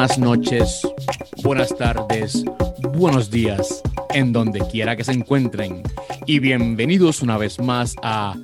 buenas 0.00 0.18
noches, 0.18 0.80
buenas 1.42 1.76
tardes, 1.76 2.42
buenos 2.94 3.30
días, 3.30 3.82
en 4.14 4.32
donde 4.32 4.60
quiera 4.60 4.96
que 4.96 5.04
se 5.04 5.12
encuentren. 5.12 5.82
Y 6.24 6.38
bienvenidos 6.38 7.20
una 7.20 7.36
vez 7.36 7.60
más 7.60 7.94
a 8.02 8.34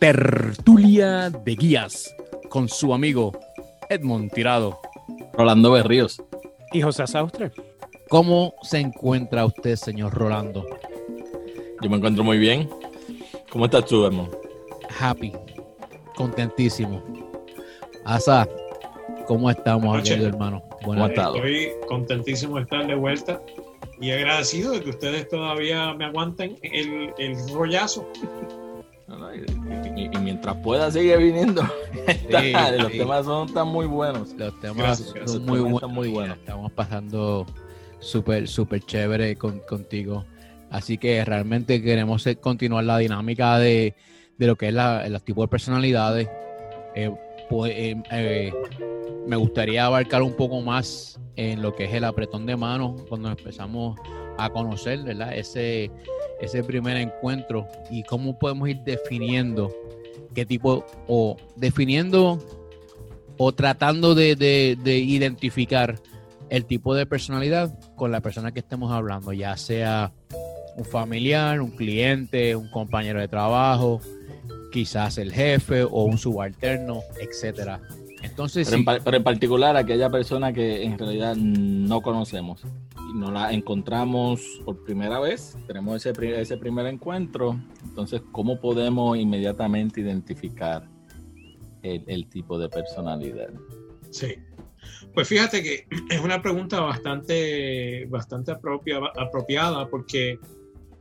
Tertulia 0.00 1.30
de 1.30 1.54
Guías 1.54 2.12
con 2.48 2.68
su 2.68 2.92
amigo 2.92 3.38
Edmond 3.88 4.32
Tirado. 4.32 4.80
Rolando 5.34 5.70
Berríos. 5.70 6.20
Y 6.72 6.82
José 6.82 7.06
Saustre. 7.06 7.52
¿Cómo 8.08 8.54
se 8.62 8.80
encuentra 8.80 9.46
usted, 9.46 9.76
señor 9.76 10.12
Rolando? 10.12 10.66
Yo 11.82 11.88
me 11.88 11.98
encuentro 11.98 12.24
muy 12.24 12.38
bien. 12.38 12.68
¿Cómo 13.48 13.66
estás 13.66 13.84
tú, 13.84 14.04
Edmond? 14.04 14.34
Happy, 14.98 15.30
contentísimo. 16.16 17.00
Asa, 18.04 18.48
¿cómo 19.26 19.50
estamos, 19.50 20.02
querido 20.02 20.28
hermano? 20.28 20.62
Buenas 20.84 21.10
Estoy 21.10 21.70
contentísimo 21.88 22.56
de 22.56 22.62
estar 22.62 22.86
de 22.86 22.94
vuelta 22.94 23.40
y 24.00 24.10
agradecido 24.10 24.72
de 24.72 24.82
que 24.82 24.90
ustedes 24.90 25.28
todavía 25.28 25.94
me 25.94 26.04
aguanten 26.06 26.58
el, 26.62 27.12
el 27.18 27.36
rollazo. 27.52 28.08
Y, 29.96 30.08
mientras 30.18 30.56
pueda, 30.56 30.90
sigue 30.90 31.16
viniendo. 31.16 31.62
los 32.78 32.92
temas 32.92 33.24
son 33.24 33.52
tan 33.52 33.68
muy 33.68 33.86
buenos. 33.86 34.32
Los 34.36 34.58
temas 34.60 35.14
son 35.26 35.44
muy, 35.44 35.60
buenos, 35.60 35.90
muy 35.90 36.08
buenos. 36.08 36.38
Estamos 36.38 36.72
pasando 36.72 37.46
súper, 38.00 38.48
súper 38.48 38.80
chévere 38.80 39.36
contigo. 39.36 40.24
Así 40.70 40.98
que 40.98 41.24
realmente 41.24 41.80
queremos 41.82 42.26
continuar 42.40 42.84
la 42.84 42.98
dinámica 42.98 43.58
de, 43.58 43.94
de 44.36 44.46
lo 44.46 44.56
que 44.56 44.68
es 44.68 44.74
la, 44.74 45.08
los 45.08 45.22
tipos 45.22 45.44
de 45.44 45.48
personalidades. 45.48 46.28
Eh, 46.96 47.12
pues, 47.48 47.72
eh, 47.74 47.96
eh, 48.10 48.52
me 49.26 49.36
gustaría 49.36 49.86
abarcar 49.86 50.22
un 50.22 50.34
poco 50.34 50.60
más 50.60 51.20
en 51.36 51.62
lo 51.62 51.74
que 51.74 51.84
es 51.84 51.94
el 51.94 52.04
apretón 52.04 52.46
de 52.46 52.56
manos 52.56 53.02
cuando 53.08 53.28
empezamos 53.28 53.98
a 54.38 54.50
conocer 54.50 55.02
¿verdad? 55.02 55.36
Ese, 55.36 55.90
ese 56.40 56.62
primer 56.62 56.96
encuentro 56.96 57.66
y 57.90 58.02
cómo 58.04 58.38
podemos 58.38 58.68
ir 58.68 58.78
definiendo 58.84 59.72
qué 60.34 60.44
tipo 60.46 60.84
o 61.08 61.36
definiendo 61.56 62.38
o 63.36 63.52
tratando 63.52 64.14
de, 64.14 64.36
de 64.36 64.98
identificar 64.98 65.96
el 66.50 66.66
tipo 66.66 66.94
de 66.94 67.06
personalidad 67.06 67.76
con 67.96 68.12
la 68.12 68.20
persona 68.20 68.52
que 68.52 68.60
estemos 68.60 68.92
hablando, 68.92 69.32
ya 69.32 69.56
sea 69.56 70.12
un 70.76 70.84
familiar, 70.84 71.60
un 71.60 71.70
cliente, 71.70 72.54
un 72.56 72.68
compañero 72.70 73.20
de 73.20 73.28
trabajo, 73.28 74.00
quizás 74.74 75.18
el 75.18 75.32
jefe 75.32 75.84
o 75.84 76.02
un 76.02 76.18
subalterno, 76.18 77.04
etcétera. 77.20 77.80
Entonces, 78.24 78.68
pero, 79.04 79.16
en, 79.16 79.22
particular 79.22 79.76
aquella 79.76 80.10
persona 80.10 80.52
que 80.52 80.82
en 80.82 80.98
realidad 80.98 81.36
no 81.36 82.00
conocemos 82.02 82.64
y 83.08 83.16
no 83.16 83.30
la 83.30 83.52
encontramos 83.52 84.42
por 84.64 84.82
primera 84.82 85.20
vez, 85.20 85.56
tenemos 85.68 86.04
ese, 86.04 86.40
ese 86.40 86.56
primer 86.56 86.86
encuentro, 86.86 87.56
entonces, 87.84 88.20
¿cómo 88.32 88.60
podemos 88.60 89.16
inmediatamente 89.16 90.00
identificar 90.00 90.88
el, 91.84 92.02
el 92.08 92.26
tipo 92.26 92.58
de 92.58 92.68
personalidad? 92.68 93.50
Sí, 94.10 94.34
pues 95.14 95.28
fíjate 95.28 95.62
que 95.62 95.86
es 96.10 96.20
una 96.20 96.42
pregunta 96.42 96.80
bastante, 96.80 98.06
bastante 98.06 98.50
apropiada 98.50 99.86
porque 99.88 100.40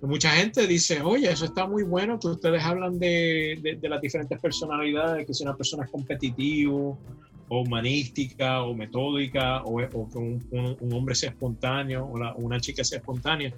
mucha 0.07 0.31
gente 0.31 0.67
dice, 0.67 1.01
oye, 1.01 1.31
eso 1.31 1.45
está 1.45 1.65
muy 1.65 1.83
bueno, 1.83 2.19
que 2.19 2.27
ustedes 2.27 2.61
hablan 2.63 2.99
de, 2.99 3.79
las 3.81 4.01
diferentes 4.01 4.37
personalidades, 4.39 5.25
que 5.25 5.33
si 5.33 5.43
una 5.43 5.55
persona 5.55 5.85
es 5.85 5.91
competitivo, 5.91 6.99
o 7.47 7.61
humanística, 7.61 8.63
o 8.63 8.73
metódica, 8.73 9.63
o, 9.63 9.77
que 9.77 10.17
un, 10.17 10.93
hombre 10.93 11.15
sea 11.15 11.29
espontáneo, 11.29 12.05
o, 12.05 12.35
una 12.35 12.59
chica 12.59 12.83
sea 12.83 12.97
espontánea. 12.99 13.53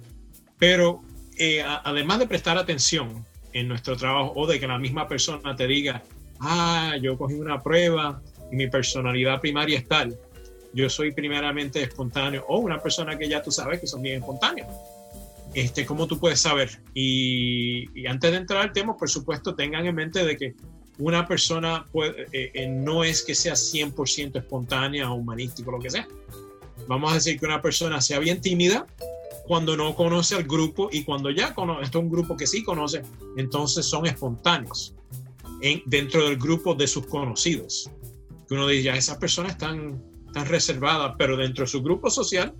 Pero 0.58 1.02
eh, 1.36 1.64
además 1.64 2.20
de 2.20 2.28
prestar 2.28 2.56
atención 2.56 3.24
en 3.52 3.66
nuestro 3.66 3.96
trabajo, 3.96 4.32
o 4.36 4.46
de 4.46 4.60
que 4.60 4.68
la 4.68 4.78
misma 4.78 5.08
persona 5.08 5.56
te 5.56 5.66
diga, 5.66 6.02
ah, 6.38 6.94
yo 7.02 7.18
cogí 7.18 7.34
una 7.34 7.60
prueba 7.60 8.22
y 8.52 8.56
mi 8.56 8.68
personalidad 8.68 9.40
primaria 9.40 9.78
es 9.78 9.88
tal, 9.88 10.16
yo 10.72 10.88
soy 10.88 11.10
primeramente 11.10 11.82
espontáneo, 11.82 12.44
o 12.46 12.58
una 12.58 12.80
persona 12.80 13.18
que 13.18 13.28
ya 13.28 13.42
tú 13.42 13.50
sabes 13.50 13.80
que 13.80 13.86
son 13.88 14.02
bien 14.02 14.20
espontáneos 14.20 14.68
este, 15.56 15.86
¿cómo 15.86 16.06
tú 16.06 16.18
puedes 16.18 16.38
saber? 16.38 16.82
Y, 16.92 18.06
antes 18.06 18.30
de 18.30 18.36
entrar 18.36 18.60
al 18.60 18.72
tema, 18.74 18.94
por 18.94 19.08
supuesto, 19.08 19.54
tengan 19.54 19.86
en 19.86 19.94
mente 19.94 20.22
de 20.22 20.36
que 20.36 20.54
una 20.98 21.26
persona 21.26 21.86
eh, 21.94 22.50
eh, 22.52 22.68
no 22.68 23.02
es 23.02 23.22
que 23.22 23.34
sea 23.34 23.54
100% 23.54 24.36
espontánea 24.36 25.10
o 25.10 25.14
humanístico, 25.14 25.70
lo 25.70 25.78
que 25.78 25.88
sea. 25.88 26.06
Vamos 26.86 27.10
a 27.10 27.14
decir 27.14 27.40
que 27.40 27.46
una 27.46 27.62
persona 27.62 28.02
sea 28.02 28.18
bien 28.18 28.42
tímida 28.42 28.86
cuando 29.46 29.78
no 29.78 29.94
conoce 29.94 30.34
al 30.34 30.44
grupo 30.44 30.90
y 30.92 31.04
cuando 31.04 31.30
ya 31.30 31.54
conoce, 31.54 31.84
esto 31.84 32.00
es 32.00 32.04
un 32.04 32.10
grupo 32.10 32.36
que 32.36 32.46
sí 32.46 32.62
conoce, 32.62 33.00
entonces 33.38 33.86
son 33.86 34.04
espontáneos 34.04 34.94
en, 35.62 35.82
dentro 35.86 36.26
del 36.26 36.36
grupo 36.36 36.74
de 36.74 36.86
sus 36.86 37.06
conocidos. 37.06 37.90
Que 38.46 38.54
uno 38.54 38.68
dice, 38.68 38.82
ya 38.82 38.94
esas 38.94 39.16
personas 39.16 39.52
están, 39.52 40.02
están 40.26 40.46
reservadas, 40.48 41.14
pero 41.16 41.34
dentro 41.34 41.64
de 41.64 41.70
su 41.70 41.82
grupo 41.82 42.10
social 42.10 42.54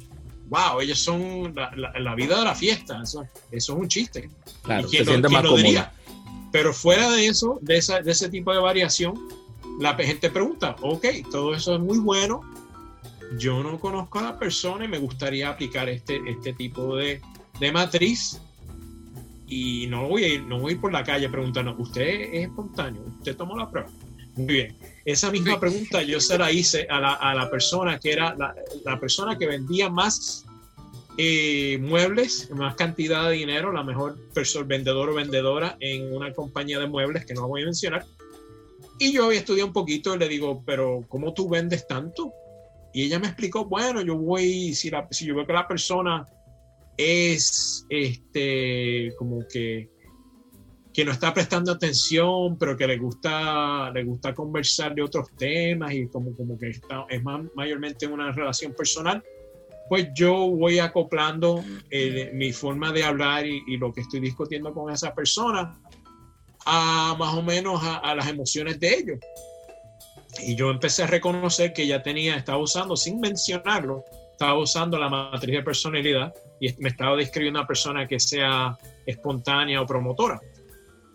wow, 0.48 0.80
ellos 0.80 0.98
son 0.98 1.54
la, 1.54 2.14
vida 2.14 2.38
de 2.38 2.44
la 2.44 2.54
fiesta, 2.54 3.02
eso, 3.02 3.26
es 3.50 3.68
un 3.68 3.88
chiste. 3.88 4.30
Claro, 4.62 4.88
se 4.88 5.04
siente 5.04 5.28
más 5.28 5.44
cómoda. 5.44 5.92
Pero 6.52 6.72
fuera 6.72 7.10
de 7.10 7.26
eso, 7.26 7.58
de, 7.60 7.76
ese 7.76 8.28
tipo 8.28 8.52
de 8.52 8.58
variación, 8.58 9.28
la 9.80 9.94
gente 9.94 10.30
pregunta, 10.30 10.76
ok, 10.80 11.04
todo 11.30 11.54
eso 11.54 11.74
es 11.74 11.80
muy 11.80 11.98
bueno, 11.98 12.40
yo 13.38 13.62
no 13.62 13.78
conozco 13.78 14.20
a 14.20 14.22
la 14.22 14.38
persona 14.38 14.84
y 14.84 14.88
me 14.88 14.98
gustaría 14.98 15.50
aplicar 15.50 15.88
este, 15.88 16.20
este 16.26 16.52
tipo 16.52 16.96
de, 16.96 17.20
matriz 17.72 18.40
y 19.48 19.86
no 19.88 20.08
voy, 20.08 20.24
a 20.24 20.28
ir, 20.28 20.42
no 20.42 20.60
voy 20.60 20.72
a 20.72 20.74
ir 20.76 20.80
por 20.80 20.92
la 20.92 21.04
calle 21.04 21.28
preguntando, 21.28 21.74
¿usted 21.78 22.32
es 22.32 22.46
espontáneo? 22.46 23.02
¿Usted 23.18 23.36
tomó 23.36 23.56
la 23.56 23.70
prueba? 23.70 23.88
Muy 24.36 24.46
bien. 24.46 24.76
Esa 25.04 25.30
misma 25.30 25.58
pregunta 25.58 26.02
yo 26.02 26.20
se 26.20 26.36
la 26.36 26.52
hice 26.52 26.86
a 26.90 27.00
la, 27.00 27.14
a 27.14 27.34
la 27.34 27.50
persona 27.50 27.98
que 27.98 28.12
era 28.12 28.34
la, 28.34 28.54
la, 28.84 29.00
persona 29.00 29.38
que 29.38 29.46
vendía 29.46 29.88
más 29.88 30.44
eh, 31.16 31.78
muebles, 31.80 32.50
más 32.50 32.74
cantidad 32.74 33.30
de 33.30 33.36
dinero, 33.36 33.72
la 33.72 33.82
mejor 33.82 34.18
persona, 34.34 34.66
vendedor 34.66 35.08
o 35.08 35.14
vendedora 35.14 35.76
en 35.80 36.14
una 36.14 36.32
compañía 36.32 36.78
de 36.78 36.86
muebles 36.86 37.24
que 37.24 37.32
no 37.32 37.48
voy 37.48 37.62
a 37.62 37.64
mencionar. 37.64 38.04
Y 38.98 39.12
yo 39.12 39.26
había 39.26 39.38
estudiado 39.38 39.68
un 39.68 39.72
poquito 39.72 40.14
y 40.14 40.18
le 40.18 40.28
digo, 40.28 40.62
pero 40.66 41.04
¿cómo 41.08 41.32
tú 41.32 41.48
vendes 41.48 41.86
tanto? 41.86 42.32
Y 42.92 43.04
ella 43.04 43.18
me 43.18 43.28
explicó, 43.28 43.64
bueno, 43.64 44.02
yo 44.02 44.16
voy, 44.16 44.74
si, 44.74 44.90
la, 44.90 45.06
si 45.10 45.26
yo 45.26 45.34
veo 45.34 45.46
que 45.46 45.52
la 45.52 45.68
persona 45.68 46.26
es 46.96 47.86
este, 47.88 49.14
como 49.18 49.46
que 49.48 49.95
que 50.96 51.04
no 51.04 51.12
está 51.12 51.34
prestando 51.34 51.72
atención, 51.72 52.56
pero 52.56 52.74
que 52.74 52.86
le 52.86 52.96
gusta, 52.96 53.90
le 53.90 54.02
gusta 54.02 54.34
conversar 54.34 54.94
de 54.94 55.02
otros 55.02 55.26
temas 55.36 55.92
y 55.92 56.08
como, 56.08 56.34
como 56.34 56.56
que 56.56 56.70
está, 56.70 57.04
es 57.10 57.22
más, 57.22 57.42
mayormente 57.54 58.06
una 58.06 58.32
relación 58.32 58.72
personal, 58.72 59.22
pues 59.90 60.08
yo 60.14 60.32
voy 60.48 60.78
acoplando 60.78 61.62
eh, 61.90 62.30
mi 62.32 62.50
forma 62.50 62.92
de 62.92 63.04
hablar 63.04 63.44
y, 63.44 63.76
lo 63.76 63.92
que 63.92 64.00
estoy 64.00 64.20
discutiendo 64.20 64.72
con 64.72 64.90
esa 64.90 65.14
persona 65.14 65.78
a 66.64 67.14
más 67.18 67.34
o 67.34 67.42
menos 67.42 67.78
a, 67.84 68.14
las 68.14 68.26
emociones 68.28 68.80
de 68.80 68.94
ellos. 68.94 69.18
Y 70.46 70.56
yo 70.56 70.70
empecé 70.70 71.02
a 71.02 71.08
reconocer 71.08 71.74
que 71.74 71.86
ya 71.86 72.02
tenía, 72.02 72.36
estaba 72.36 72.56
usando, 72.56 72.96
sin 72.96 73.20
mencionarlo, 73.20 74.02
estaba 74.32 74.58
usando 74.58 74.98
la 74.98 75.10
matriz 75.10 75.56
de 75.56 75.62
personalidad 75.62 76.32
y 76.58 76.72
me 76.78 76.88
estaba 76.88 77.16
describiendo 77.16 77.60
una 77.60 77.66
persona 77.66 78.08
que 78.08 78.18
sea 78.18 78.78
espontánea 79.04 79.82
o 79.82 79.86
promotora. 79.86 80.40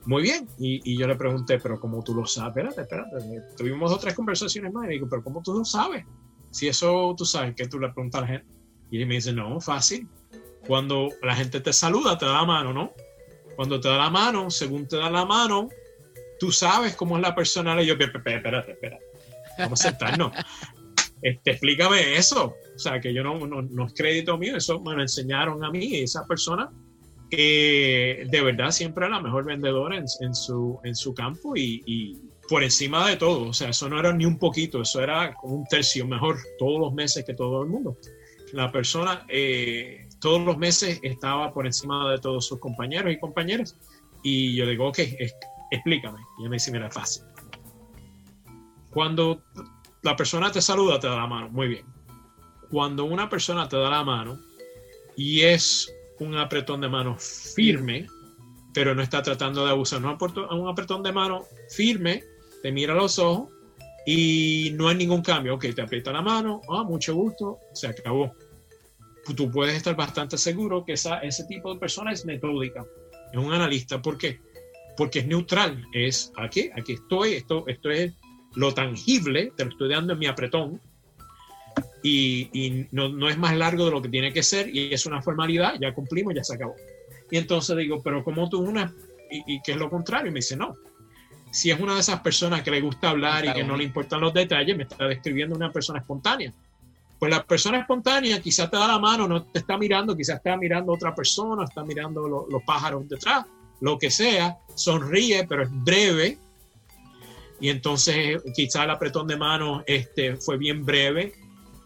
Muy 0.05 0.23
bien. 0.23 0.47
Y, 0.57 0.97
yo 0.97 1.07
le 1.07 1.15
pregunté, 1.15 1.59
pero 1.59 1.79
¿cómo 1.79 2.03
tú 2.03 2.13
lo 2.13 2.25
sabes? 2.25 2.49
Espérate, 2.49 2.81
espérate. 2.81 3.55
Tuvimos 3.57 3.91
otras 3.91 4.13
conversaciones 4.13 4.73
más 4.73 4.85
y 4.85 4.93
digo, 4.93 5.07
pero 5.09 5.23
¿cómo 5.23 5.41
tú 5.41 5.53
lo 5.53 5.65
sabes? 5.65 6.05
Si 6.49 6.67
eso 6.67 7.13
tú 7.17 7.25
sabes 7.25 7.55
que 7.55 7.67
tú 7.67 7.79
le 7.79 7.89
preguntas 7.89 8.19
a 8.19 8.21
la 8.21 8.27
gente. 8.27 8.47
Y 8.89 9.05
me 9.05 9.15
dice, 9.15 9.31
no, 9.31 9.59
fácil. 9.61 10.07
Cuando 10.67 11.09
la 11.21 11.35
gente 11.35 11.59
te 11.61 11.71
saluda, 11.71 12.17
te 12.17 12.25
da 12.25 12.33
la 12.33 12.45
mano, 12.45 12.73
¿no? 12.73 12.93
Cuando 13.55 13.79
te 13.79 13.87
da 13.87 13.97
la 13.97 14.09
mano, 14.09 14.49
según 14.49 14.87
te 14.87 14.97
da 14.97 15.09
la 15.09 15.25
mano, 15.25 15.69
tú 16.39 16.51
sabes 16.51 16.95
cómo 16.95 17.15
es 17.17 17.21
la 17.21 17.35
persona. 17.35 17.81
Y 17.81 17.85
yo, 17.85 17.93
espérate, 17.93 18.71
espérate. 18.71 19.05
Vamos 19.57 19.79
a 19.79 19.83
sentarnos. 19.83 20.33
Este, 21.21 21.51
explícame 21.51 22.15
eso. 22.15 22.55
O 22.75 22.79
sea, 22.79 22.99
que 22.99 23.13
yo 23.13 23.23
no, 23.23 23.45
no, 23.45 23.61
no 23.61 23.85
es 23.85 23.93
crédito 23.93 24.37
mío, 24.39 24.57
eso 24.57 24.81
me 24.81 24.95
lo 24.95 25.03
enseñaron 25.03 25.63
a 25.63 25.69
mí, 25.69 25.97
esa 25.97 26.25
persona 26.25 26.71
eh, 27.31 28.25
de 28.29 28.41
verdad 28.41 28.71
siempre 28.71 29.09
la 29.09 29.21
mejor 29.21 29.45
vendedora 29.45 29.97
en, 29.97 30.35
su, 30.35 30.79
en 30.83 30.95
su 30.95 31.13
campo 31.13 31.55
y, 31.55 32.19
por 32.49 32.63
encima 32.63 33.07
de 33.07 33.15
todo, 33.15 33.47
o 33.47 33.53
sea, 33.53 33.69
eso 33.69 33.87
no 33.87 33.97
era 33.97 34.11
ni 34.11 34.25
un 34.25 34.37
poquito, 34.37 34.81
eso 34.81 35.01
era 35.01 35.33
un 35.43 35.63
tercio 35.67 36.05
mejor 36.05 36.37
todos 36.59 36.81
los 36.81 36.93
meses 36.93 37.23
que 37.23 37.33
todo 37.33 37.63
el 37.63 37.69
mundo. 37.69 37.95
La 38.51 38.69
persona 38.69 39.25
eh, 39.29 40.09
todos 40.19 40.41
los 40.41 40.57
meses 40.57 40.99
estaba 41.01 41.53
por 41.53 41.65
encima 41.65 42.11
de 42.11 42.19
todos 42.19 42.45
sus 42.45 42.59
compañeros 42.59 43.13
y 43.13 43.17
compañeras 43.17 43.77
y 44.21 44.53
yo 44.55 44.67
digo, 44.67 44.89
ok, 44.89 44.99
explícame. 45.71 46.19
Y 46.37 46.41
ella 46.41 46.49
me 46.49 46.55
dice, 46.57 46.71
mira, 46.71 46.91
fácil. 46.91 47.23
Cuando 48.89 49.41
la 50.03 50.17
persona 50.17 50.51
te 50.51 50.61
saluda, 50.61 50.99
te 50.99 51.07
da 51.07 51.15
la 51.15 51.27
mano, 51.27 51.49
muy 51.49 51.69
bien. 51.69 51.85
cuando 52.69 53.05
una 53.05 53.29
persona 53.29 53.67
te 53.69 53.77
da 53.77 53.89
la 53.89 54.03
mano 54.03 54.39
y 55.15 55.41
es 55.41 55.93
un 56.21 56.37
apretón 56.37 56.81
de 56.81 56.87
mano 56.87 57.17
firme, 57.17 58.07
pero 58.73 58.93
no 58.93 59.01
está 59.01 59.21
tratando 59.23 59.65
de 59.65 59.71
abusar, 59.71 60.01
no 60.01 60.17
un 60.51 60.69
apretón 60.69 61.01
de 61.01 61.11
mano 61.11 61.45
firme, 61.69 62.23
te 62.61 62.71
mira 62.71 62.93
los 62.93 63.17
ojos 63.17 63.49
y 64.05 64.71
no 64.75 64.87
hay 64.87 64.95
ningún 64.95 65.23
cambio. 65.23 65.55
Ok, 65.55 65.65
te 65.75 65.81
aprieta 65.81 66.11
la 66.11 66.21
mano, 66.21 66.61
ah, 66.69 66.83
mucho 66.83 67.15
gusto, 67.15 67.57
se 67.73 67.87
acabó. 67.87 68.33
Tú 69.35 69.49
puedes 69.49 69.75
estar 69.75 69.95
bastante 69.95 70.37
seguro 70.37 70.85
que 70.85 70.93
esa, 70.93 71.19
ese 71.19 71.45
tipo 71.45 71.73
de 71.73 71.79
persona 71.79 72.11
es 72.11 72.23
metódica, 72.23 72.85
es 73.31 73.37
un 73.37 73.51
analista. 73.51 73.99
¿Por? 74.01 74.17
Porque 74.97 75.19
es 75.19 75.27
neutral, 75.27 75.83
es 75.93 76.31
aquí, 76.37 76.69
aquí 76.75 76.93
estoy, 76.93 77.33
esto, 77.33 77.63
esto 77.67 77.89
es 77.89 78.13
lo 78.55 78.73
tangible, 78.73 79.53
te 79.55 79.65
lo 79.65 79.71
estoy 79.71 79.89
dando 79.89 80.13
en 80.13 80.19
mi 80.19 80.27
apretón, 80.27 80.81
y, 82.03 82.87
no, 82.91 83.09
no, 83.09 83.29
es 83.29 83.37
más 83.37 83.55
largo 83.55 83.85
de 83.85 83.91
lo 83.91 84.01
que 84.01 84.09
tiene 84.09 84.33
que 84.33 84.43
ser 84.43 84.75
y 84.75 84.93
es 84.93 85.05
una 85.05 85.21
formalidad, 85.21 85.75
ya 85.79 85.93
cumplimos, 85.93 86.33
ya 86.33 86.43
se 86.43 86.55
acabó. 86.55 86.75
Y 87.29 87.37
entonces 87.37 87.77
digo, 87.77 88.01
pero 88.01 88.23
¿cómo 88.23 88.49
tú 88.49 88.59
una? 88.59 88.93
Y, 89.29 89.55
y 89.55 89.61
que 89.61 89.73
es 89.73 89.77
lo 89.77 89.89
contrario, 89.89 90.29
y 90.29 90.33
me 90.33 90.39
dice, 90.39 90.55
no. 90.55 90.75
Si 91.51 91.69
es 91.69 91.79
una 91.79 91.95
de 91.95 91.99
esas 91.99 92.21
personas 92.21 92.63
que 92.63 92.71
le 92.71 92.81
gusta 92.81 93.09
hablar 93.09 93.45
y 93.45 93.53
que 93.53 93.63
no 93.63 93.75
le 93.75 93.83
importan 93.83 94.21
los 94.21 94.33
detalles, 94.33 94.75
me 94.75 94.83
está 94.83 95.05
describiendo 95.05 95.55
una 95.55 95.71
persona 95.71 95.99
espontánea. 95.99 96.53
Pues 97.19 97.29
la 97.29 97.43
persona 97.43 97.77
espontánea 97.77 98.41
quizás 98.41 98.71
te 98.71 98.77
da 98.77 98.87
la 98.87 98.99
mano, 98.99 99.27
no 99.27 99.43
te 99.43 99.59
está 99.59 99.77
mirando, 99.77 100.15
quizás 100.15 100.37
está 100.37 100.57
mirando 100.57 100.91
a 100.91 100.95
otra 100.95 101.13
persona, 101.13 101.65
está 101.65 101.83
mirando 101.83 102.27
los 102.27 102.63
pájaros 102.63 103.07
detrás, 103.07 103.45
lo 103.79 103.99
que 103.99 104.09
sea, 104.09 104.57
sonríe, 104.73 105.45
pero 105.47 105.63
es 105.63 105.69
breve. 105.71 106.37
Y 107.59 107.69
entonces 107.69 108.41
quizás 108.55 108.85
el 108.85 108.89
apretón 108.89 109.27
de 109.27 109.37
mano 109.37 109.83
este, 109.85 110.37
fue 110.37 110.57
bien 110.57 110.83
breve 110.83 111.40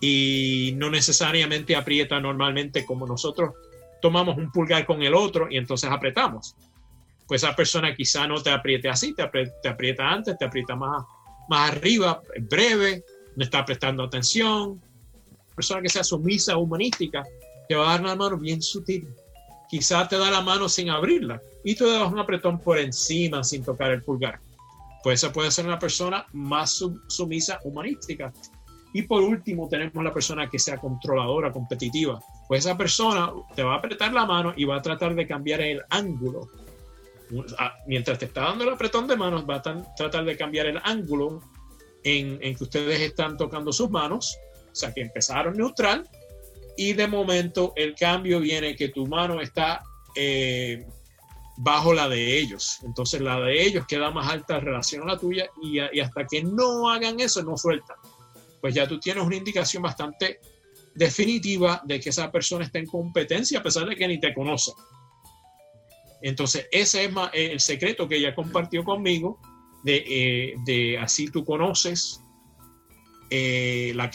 y 0.08 0.72
no 0.76 0.92
necesariamente 0.92 1.76
aprieta 1.76 2.20
normalmente 2.20 2.86
como 2.86 3.08
nosotros 3.08 3.56
tomamos 4.04 4.38
un 4.38 4.52
pulgar 4.52 4.86
con 4.86 5.02
el 5.02 5.16
otro 5.16 5.48
y 5.50 5.58
entonces 5.58 5.90
apretamos. 5.90 6.56
Pues 7.26 7.42
esa 7.42 7.56
persona 7.56 7.96
quizá 7.96 8.28
no 8.28 8.40
te 8.40 8.52
apriete 8.52 8.88
así, 8.88 9.16
te 9.16 9.24
aprieta, 9.68 10.08
antes, 10.08 10.38
te 10.38 10.46
aprieta 10.46 10.76
más, 10.76 11.04
más 11.50 11.72
arriba, 11.72 12.22
breve, 12.42 13.04
no 13.36 13.44
está 13.44 13.66
prestando 13.66 14.04
atención. 14.04 14.80
Persona 15.56 15.82
que 15.82 15.90
sea 15.90 16.04
sumisa, 16.04 16.56
humanística, 16.56 17.24
te 17.68 17.74
va 17.74 17.88
a 17.88 17.92
dar 17.94 18.02
una 18.02 18.16
mano 18.16 18.38
bien 18.38 18.62
sutil. 18.62 19.08
Quizá 19.68 20.08
te 20.08 20.20
da 20.20 20.30
la 20.30 20.42
mano 20.42 20.70
sin 20.70 20.92
abrirla 20.92 21.42
y 21.64 21.74
tú 21.74 21.88
das 21.88 22.12
un 22.12 22.20
apretón 22.20 22.60
por 22.60 22.78
encima 22.78 23.44
sin 23.44 23.64
tocar 23.64 23.90
el 23.90 24.04
pulgar. 24.04 24.40
Pues 25.04 25.24
esa 25.24 25.34
puede 25.34 25.50
ser 25.50 25.66
una 25.66 25.80
persona 25.80 26.28
más 26.32 26.84
sumisa, 27.08 27.60
humanística. 27.64 28.32
Y 28.96 29.02
por 29.02 29.22
último, 29.22 29.68
tenemos 29.68 30.02
la 30.02 30.14
persona 30.14 30.50
que 30.50 30.58
sea 30.58 30.78
controladora, 30.78 31.52
competitiva. 31.52 32.18
Pues 32.48 32.66
esa 32.66 32.78
persona 32.78 33.30
te 33.54 33.62
va 33.62 33.74
a 33.74 33.78
apretar 33.80 34.14
la 34.14 34.26
mano 34.26 34.54
y 34.56 34.64
va 34.64 34.78
a 34.78 34.82
tratar 34.82 35.14
de 35.14 35.28
cambiar 35.28 35.60
el 35.60 35.82
ángulo. 35.90 36.48
Mientras 37.88 38.20
te 38.20 38.24
está 38.24 38.44
dando 38.44 38.64
el 38.64 38.70
apretón 38.70 39.06
de 39.06 39.18
manos, 39.18 39.44
va 39.46 39.56
a 39.56 39.62
tratar 39.98 40.24
de 40.24 40.38
cambiar 40.38 40.68
el 40.68 40.80
ángulo 40.82 41.42
en, 42.06 42.40
que 42.40 42.64
ustedes 42.64 43.02
están 43.02 43.36
tocando 43.36 43.74
sus 43.74 43.90
manos. 43.90 44.38
O 44.72 44.76
sea, 44.76 44.94
que 44.94 45.02
empezaron 45.02 45.58
neutral 45.58 46.08
y 46.78 46.94
de 46.94 47.08
momento 47.10 47.74
el 47.76 47.96
cambio 47.96 48.40
viene 48.40 48.78
que 48.78 48.88
tu 48.88 49.08
mano 49.08 49.42
está 49.42 49.84
eh, 50.16 50.88
bajo 51.58 51.94
la 51.94 52.08
de 52.08 52.38
ellos. 52.38 52.80
Entonces 52.86 53.20
la 53.20 53.42
de 53.42 53.62
ellos 53.62 53.86
queda 53.88 54.10
más 54.12 54.32
alta 54.32 54.56
en 54.56 54.64
relación 54.64 55.04
a 55.04 55.16
la 55.16 55.20
tuya 55.20 55.50
y, 55.62 55.82
y 55.82 56.00
hasta 56.00 56.26
que 56.26 56.46
no 56.46 56.90
hagan 56.90 57.20
eso, 57.20 57.44
no 57.44 57.58
sueltan 57.58 57.98
pues 58.62 58.74
ya 58.74 58.88
tú 58.88 59.00
tienes 59.00 59.24
una 59.24 59.36
indicación 59.36 59.84
bastante 59.84 60.40
definitiva 60.96 61.82
de 61.86 62.00
que 62.00 62.10
esa 62.10 62.32
persona 62.32 62.66
está 62.66 62.80
en 62.80 62.86
competencia 62.86 63.60
a 63.60 63.64
pesar 63.64 63.86
de 63.88 63.96
que 63.96 64.08
ni 64.08 64.20
te 64.20 64.34
conoce. 64.34 64.72
Entonces, 66.22 66.68
ese 66.72 67.04
es 67.04 67.12
el 67.34 67.60
secreto 67.60 68.08
que 68.08 68.16
ella 68.16 68.34
compartió 68.34 68.84
conmigo, 68.84 69.40
de, 69.84 70.56
eh, 70.68 70.98
así 70.98 71.28
tú 71.28 71.46
conoces 71.46 72.22
eh, 73.30 73.92
la, 73.94 74.10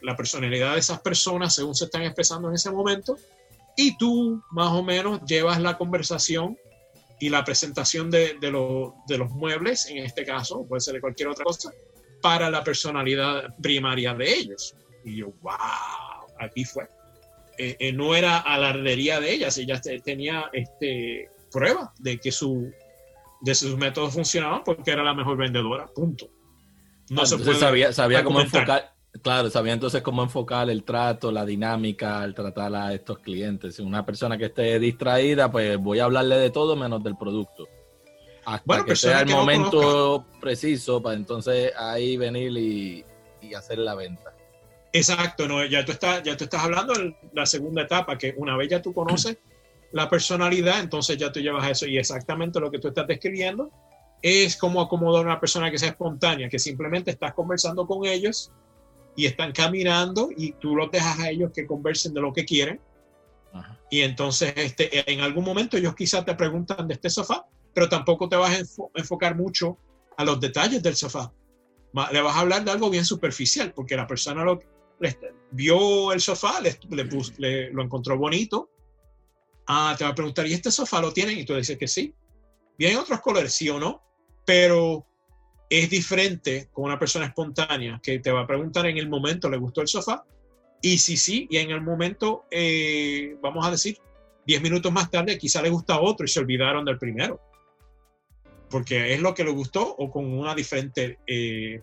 la, 0.00 0.16
personalidad 0.16 0.72
de 0.72 0.78
esas 0.78 1.00
personas 1.00 1.54
según 1.54 1.74
se 1.74 1.86
están 1.86 2.02
expresando 2.02 2.48
en 2.48 2.54
ese 2.54 2.70
momento, 2.70 3.18
y 3.76 3.98
tú 3.98 4.42
más 4.52 4.72
o 4.72 4.82
menos 4.82 5.20
llevas 5.26 5.60
la 5.60 5.76
conversación 5.76 6.56
y 7.20 7.28
la 7.28 7.44
presentación 7.44 8.10
de, 8.10 8.38
de 8.40 9.18
los 9.18 9.30
muebles, 9.30 9.86
en 9.86 9.98
este 9.98 10.24
caso, 10.24 10.64
puede 10.66 10.80
ser 10.80 10.94
de 10.94 11.00
cualquier 11.00 11.28
otra 11.28 11.44
cosa, 11.44 11.70
para 12.26 12.50
la 12.50 12.64
personalidad 12.64 13.54
primaria 13.62 14.12
de 14.12 14.34
ellos. 14.34 14.74
Y 15.04 15.18
yo, 15.18 15.26
wow, 15.42 16.26
aquí 16.40 16.64
fue. 16.64 16.88
Eh, 17.56 17.76
eh, 17.78 17.92
no 17.92 18.16
era 18.16 18.38
alardería 18.38 19.20
de 19.20 19.32
ellas, 19.32 19.56
ella 19.58 19.80
tenía 20.02 20.50
este, 20.52 21.30
prueba 21.52 21.92
de 22.00 22.18
que 22.18 22.32
su, 22.32 22.72
de 23.42 23.54
sus 23.54 23.78
métodos 23.78 24.12
funcionaban 24.12 24.62
porque 24.64 24.90
era 24.90 25.04
la 25.04 25.14
mejor 25.14 25.36
vendedora, 25.36 25.86
punto. 25.86 26.28
No 27.10 27.24
se 27.24 27.54
sabía, 27.54 27.92
sabía 27.92 28.24
cómo 28.24 28.40
enfocar, 28.40 28.92
claro, 29.22 29.48
sabía 29.48 29.74
entonces 29.74 30.02
cómo 30.02 30.24
enfocar 30.24 30.68
el 30.68 30.82
trato, 30.82 31.30
la 31.30 31.46
dinámica, 31.46 32.24
el 32.24 32.34
tratar 32.34 32.74
a 32.74 32.92
estos 32.92 33.20
clientes. 33.20 33.76
Si 33.76 33.82
una 33.82 34.04
persona 34.04 34.36
que 34.36 34.46
esté 34.46 34.80
distraída, 34.80 35.48
pues 35.48 35.78
voy 35.78 36.00
a 36.00 36.04
hablarle 36.04 36.38
de 36.38 36.50
todo 36.50 36.74
menos 36.74 37.04
del 37.04 37.16
producto 37.16 37.68
hasta 38.46 38.62
bueno, 38.64 38.84
que 38.84 38.94
sea 38.94 39.22
el 39.22 39.28
momento 39.28 40.24
preciso 40.40 41.02
para 41.02 41.16
entonces 41.16 41.72
ahí 41.76 42.16
venir 42.16 42.56
y, 42.56 43.04
hacer 43.54 43.78
la 43.78 43.94
venta. 43.94 44.34
Exacto, 44.92 45.46
no, 45.46 45.64
ya 45.64 45.84
tú 45.84 45.92
estás, 45.92 46.22
ya 46.22 46.36
tú 46.36 46.44
estás 46.44 46.62
hablando 46.62 46.94
de 46.94 47.16
la 47.32 47.46
segunda 47.46 47.82
etapa, 47.82 48.18
que 48.18 48.34
una 48.36 48.56
vez 48.56 48.68
ya 48.70 48.82
tú 48.82 48.92
conoces 48.92 49.38
la 49.92 50.08
personalidad, 50.08 50.80
entonces 50.80 51.16
ya 51.16 51.30
tú 51.30 51.40
llevas 51.40 51.68
eso 51.68 51.86
y 51.86 51.96
exactamente 51.96 52.58
lo 52.58 52.70
que 52.70 52.78
tú 52.78 52.88
estás 52.88 53.06
describiendo 53.06 53.70
es 54.22 54.56
como 54.56 54.80
acomodar 54.80 55.22
a 55.22 55.26
una 55.26 55.40
persona 55.40 55.70
que 55.70 55.78
sea 55.78 55.90
espontánea, 55.90 56.48
que 56.48 56.58
simplemente 56.58 57.12
estás 57.12 57.34
conversando 57.34 57.86
con 57.86 58.04
ellos 58.04 58.50
y 59.16 59.26
están 59.26 59.52
caminando 59.52 60.28
y 60.36 60.52
tú 60.52 60.74
los 60.74 60.90
dejas 60.90 61.20
a 61.20 61.30
ellos 61.30 61.52
que 61.52 61.66
conversen 61.66 62.14
de 62.14 62.20
lo 62.20 62.32
que 62.32 62.44
quieren. 62.44 62.80
Y 63.90 64.00
entonces 64.00 64.52
este, 64.56 65.10
en 65.10 65.20
algún 65.20 65.44
momento 65.44 65.76
ellos 65.76 65.94
quizás 65.94 66.24
te 66.24 66.34
preguntan 66.34 66.88
de 66.88 66.94
este 66.94 67.10
sofá 67.10 67.46
pero 67.76 67.90
tampoco 67.90 68.26
te 68.26 68.36
vas 68.36 68.58
a 68.58 68.88
enfocar 68.94 69.36
mucho 69.36 69.76
a 70.16 70.24
los 70.24 70.40
detalles 70.40 70.82
del 70.82 70.96
sofá. 70.96 71.30
Le 72.10 72.22
vas 72.22 72.34
a 72.34 72.40
hablar 72.40 72.64
de 72.64 72.70
algo 72.70 72.88
bien 72.88 73.04
superficial, 73.04 73.74
porque 73.74 73.94
la 73.94 74.06
persona 74.06 74.42
lo, 74.44 74.60
vio 75.50 76.10
el 76.14 76.22
sofá, 76.22 76.58
le, 76.62 77.70
lo 77.72 77.82
encontró 77.82 78.16
bonito. 78.16 78.70
Ah, 79.66 79.94
te 79.98 80.04
va 80.04 80.10
a 80.12 80.14
preguntar, 80.14 80.46
¿y 80.46 80.54
este 80.54 80.70
sofá 80.70 81.02
lo 81.02 81.12
tienen? 81.12 81.38
Y 81.38 81.44
tú 81.44 81.54
dices 81.54 81.76
que 81.76 81.86
sí. 81.86 82.14
Vienen 82.78 82.96
otros 82.96 83.20
colores, 83.20 83.52
sí 83.52 83.68
o 83.68 83.78
no, 83.78 84.02
pero 84.46 85.04
es 85.68 85.90
diferente 85.90 86.70
con 86.72 86.86
una 86.86 86.98
persona 86.98 87.26
espontánea 87.26 88.00
que 88.02 88.20
te 88.20 88.32
va 88.32 88.40
a 88.40 88.46
preguntar 88.46 88.86
en 88.86 88.96
el 88.96 89.10
momento, 89.10 89.50
¿le 89.50 89.58
gustó 89.58 89.82
el 89.82 89.88
sofá? 89.88 90.24
Y 90.80 90.96
si 90.96 91.18
sí, 91.18 91.46
y 91.50 91.58
en 91.58 91.72
el 91.72 91.82
momento, 91.82 92.46
eh, 92.50 93.36
vamos 93.42 93.66
a 93.66 93.70
decir, 93.70 93.98
10 94.46 94.62
minutos 94.62 94.90
más 94.90 95.10
tarde, 95.10 95.36
quizá 95.36 95.60
le 95.60 95.68
gusta 95.68 96.00
otro 96.00 96.24
y 96.24 96.28
se 96.30 96.40
olvidaron 96.40 96.82
del 96.82 96.96
primero 96.96 97.38
porque 98.70 99.14
es 99.14 99.20
lo 99.20 99.34
que 99.34 99.44
le 99.44 99.50
gustó 99.50 99.94
o 99.96 100.10
con 100.10 100.26
una 100.26 100.54
diferente, 100.54 101.18
eh, 101.26 101.80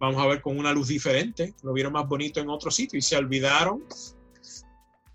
vamos 0.00 0.22
a 0.22 0.26
ver, 0.26 0.40
con 0.40 0.58
una 0.58 0.72
luz 0.72 0.88
diferente, 0.88 1.54
lo 1.62 1.72
vieron 1.72 1.92
más 1.92 2.06
bonito 2.08 2.40
en 2.40 2.48
otro 2.48 2.70
sitio 2.70 2.98
y 2.98 3.02
se 3.02 3.16
olvidaron 3.16 3.84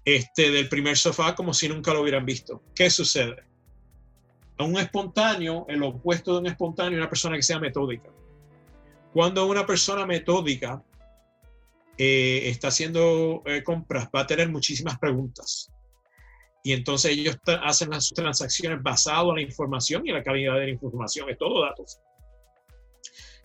este, 0.06 0.52
del 0.52 0.70
primer 0.70 0.98
sofá 0.98 1.36
como 1.36 1.54
si 1.54 1.68
nunca 1.68 1.94
lo 1.94 2.02
hubieran 2.02 2.26
visto. 2.26 2.62
¿Qué 2.76 2.90
sucede? 2.90 3.44
A 4.58 4.64
un 4.64 4.78
espontáneo, 4.78 5.66
el 5.68 5.82
opuesto 5.84 6.34
de 6.34 6.40
un 6.40 6.48
espontáneo, 6.48 6.98
una 6.98 7.10
persona 7.10 7.36
que 7.36 7.44
sea 7.44 7.60
metódica. 7.60 8.10
Cuando 9.14 9.46
una 9.48 9.66
persona 9.66 10.06
metódica 10.06 10.82
eh, 11.98 12.44
está 12.46 12.70
haciendo 12.70 13.44
eh, 13.46 13.64
compras, 13.64 14.08
va 14.16 14.22
a 14.22 14.28
tener 14.28 14.50
muchísimas 14.50 14.98
preguntas 15.00 15.72
y 16.64 16.74
entonces 16.74 17.12
ellos 17.12 17.38
hacen 17.64 17.90
las 17.90 18.10
transacciones 18.10 18.82
basado 18.84 19.30
en 19.30 19.38
la 19.38 19.42
información 19.42 20.06
y 20.06 20.12
la 20.12 20.24
calidad 20.24 20.56
de 20.56 20.66
la 20.66 20.72
información, 20.72 21.30
es 21.30 21.38
todo 21.38 21.64
datos. 21.64 22.00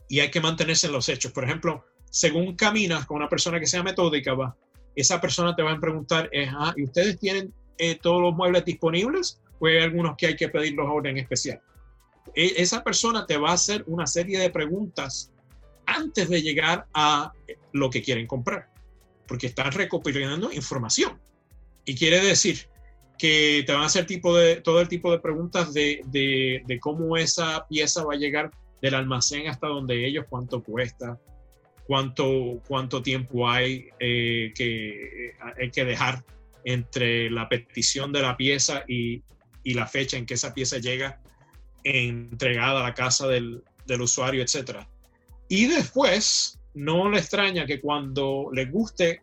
Y 0.09 0.21
hay 0.21 0.31
que 0.31 0.41
mantenerse 0.41 0.87
en 0.87 0.93
los 0.93 1.09
hechos. 1.09 1.33
Por 1.33 1.45
ejemplo, 1.45 1.85
según 2.11 2.55
caminas 2.57 3.07
con 3.07 3.17
una 3.17 3.29
persona 3.29 3.59
que 3.59 3.67
sea 3.67 3.83
metódica, 3.83 4.35
va, 4.35 4.57
esa 4.95 5.21
persona 5.21 5.57
te 5.57 5.63
va 5.63 5.73
a 5.73 5.81
preguntar, 5.81 6.31
ah, 6.51 6.75
¿y 6.77 6.85
ustedes 6.85 7.19
tienen 7.19 7.53
eh, 7.79 7.99
todos 8.01 8.21
los 8.21 8.35
muebles 8.35 8.65
disponibles 8.65 9.41
o 9.59 9.67
hay 9.67 9.79
algunos 9.79 10.17
que 10.17 10.29
hay 10.29 10.37
que 10.37 10.49
pedirlos 10.49 10.87
a 10.87 10.93
orden 10.93 11.17
especial? 11.17 11.61
E, 12.35 12.55
esa 12.59 12.85
persona 12.85 13.27
te 13.27 13.39
va 13.39 13.51
a 13.51 13.55
hacer 13.55 13.83
una 13.87 14.07
serie 14.07 14.39
de 14.39 14.51
preguntas 14.51 15.33
antes 15.87 16.29
de 16.29 16.43
llegar 16.43 16.87
a 16.93 17.33
lo 17.73 17.89
que 17.91 18.03
quieren 18.03 18.27
comprar, 18.27 18.69
porque 19.27 19.47
están 19.47 19.73
recopilando 19.73 20.53
información. 20.53 21.19
Y 21.85 21.95
quiere 21.95 22.21
decir, 22.21 22.69
que 23.19 23.65
te 23.67 23.73
van 23.73 23.83
a 23.83 23.87
hacer 23.87 24.07
tipo 24.07 24.37
de, 24.37 24.57
todo 24.57 24.81
el 24.81 24.89
tipo 24.89 25.11
de 25.11 25.19
preguntas 25.19 25.73
de, 25.73 26.03
de, 26.07 26.79
cómo 26.81 27.17
esa 27.17 27.67
pieza 27.69 28.05
va 28.05 28.15
a 28.15 28.19
llegar 28.19 28.51
del 28.83 28.95
almacén 28.95 29.49
hasta 29.49 29.69
donde 29.69 30.07
ellos, 30.07 30.27
cuánto 30.29 30.63
cuesta, 30.63 31.19
cuánto, 31.87 32.61
cuánto 32.69 33.03
tiempo 33.03 33.49
hay, 33.49 33.89
eh, 33.99 34.53
que, 34.55 35.35
hay 35.59 35.71
que 35.71 35.85
dejar 35.85 36.25
entre 36.65 37.31
la 37.31 37.49
petición 37.49 38.13
de 38.13 38.23
la 38.23 38.37
pieza 38.37 38.85
y, 38.87 39.23
la 39.65 39.87
fecha 39.89 40.17
en 40.17 40.27
que 40.27 40.35
esa 40.35 40.55
pieza 40.55 40.79
llega 40.79 41.21
entregada 41.83 42.81
a 42.81 42.85
la 42.85 42.95
casa 42.95 43.27
del, 43.27 43.65
del 43.85 44.01
usuario, 44.01 44.41
etc. 44.41 44.87
Y 45.49 45.67
después, 45.67 46.61
no 46.75 47.11
le 47.11 47.19
extraña 47.19 47.67
que 47.67 47.81
cuando 47.81 48.49
les 48.53 48.71
guste 48.71 49.23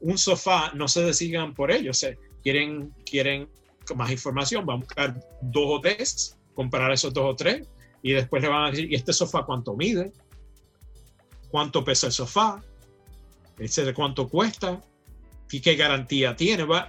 un 0.00 0.16
sofá, 0.16 0.72
no 0.74 0.88
se 0.88 1.02
decidan 1.02 1.52
por 1.52 1.70
ello. 1.70 1.92
Quieren, 2.42 2.92
quieren 3.04 3.48
más 3.96 4.10
información, 4.10 4.64
van 4.64 4.76
a 4.76 4.80
buscar 4.80 5.20
dos 5.40 5.64
o 5.66 5.80
tres, 5.80 6.38
comparar 6.54 6.92
esos 6.92 7.12
dos 7.12 7.24
o 7.32 7.36
tres, 7.36 7.68
y 8.02 8.12
después 8.12 8.42
le 8.42 8.48
van 8.48 8.64
a 8.64 8.70
decir, 8.70 8.90
¿y 8.90 8.94
este 8.94 9.12
sofá 9.12 9.44
cuánto 9.44 9.76
mide? 9.76 10.12
¿Cuánto 11.50 11.84
pesa 11.84 12.06
el 12.06 12.12
sofá? 12.12 12.62
de 13.56 13.94
¿Cuánto 13.94 14.28
cuesta? 14.28 14.80
¿Y 15.50 15.60
qué 15.60 15.76
garantía 15.76 16.34
tiene? 16.34 16.64
Va, 16.64 16.88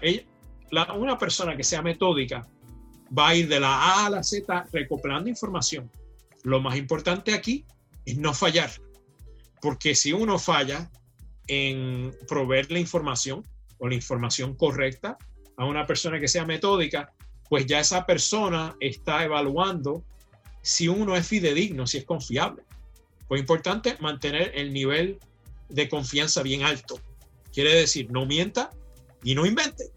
la, 0.71 0.93
una 0.93 1.17
persona 1.17 1.55
que 1.55 1.63
sea 1.63 1.81
metódica 1.81 2.47
va 3.15 3.29
a 3.29 3.35
ir 3.35 3.47
de 3.47 3.59
la 3.59 3.75
A 3.75 4.05
a 4.07 4.09
la 4.09 4.23
Z 4.23 4.67
recopilando 4.71 5.29
información. 5.29 5.91
Lo 6.43 6.59
más 6.61 6.75
importante 6.77 7.33
aquí 7.33 7.65
es 8.05 8.17
no 8.17 8.33
fallar, 8.33 8.71
porque 9.61 9.93
si 9.93 10.13
uno 10.13 10.39
falla 10.39 10.89
en 11.47 12.15
proveer 12.27 12.71
la 12.71 12.79
información 12.79 13.43
o 13.77 13.87
la 13.87 13.95
información 13.95 14.55
correcta 14.55 15.17
a 15.57 15.65
una 15.65 15.85
persona 15.85 16.19
que 16.19 16.27
sea 16.27 16.45
metódica, 16.45 17.13
pues 17.49 17.65
ya 17.65 17.79
esa 17.79 18.05
persona 18.05 18.75
está 18.79 19.23
evaluando 19.23 20.03
si 20.61 20.87
uno 20.87 21.15
es 21.15 21.27
fidedigno, 21.27 21.85
si 21.85 21.99
es 21.99 22.05
confiable. 22.05 22.63
Pues 23.27 23.41
importante 23.41 23.97
mantener 23.99 24.51
el 24.55 24.73
nivel 24.73 25.19
de 25.69 25.89
confianza 25.89 26.43
bien 26.43 26.63
alto. 26.63 26.99
Quiere 27.53 27.75
decir, 27.75 28.09
no 28.11 28.25
mienta 28.25 28.71
y 29.23 29.35
no 29.35 29.45
invente. 29.45 29.91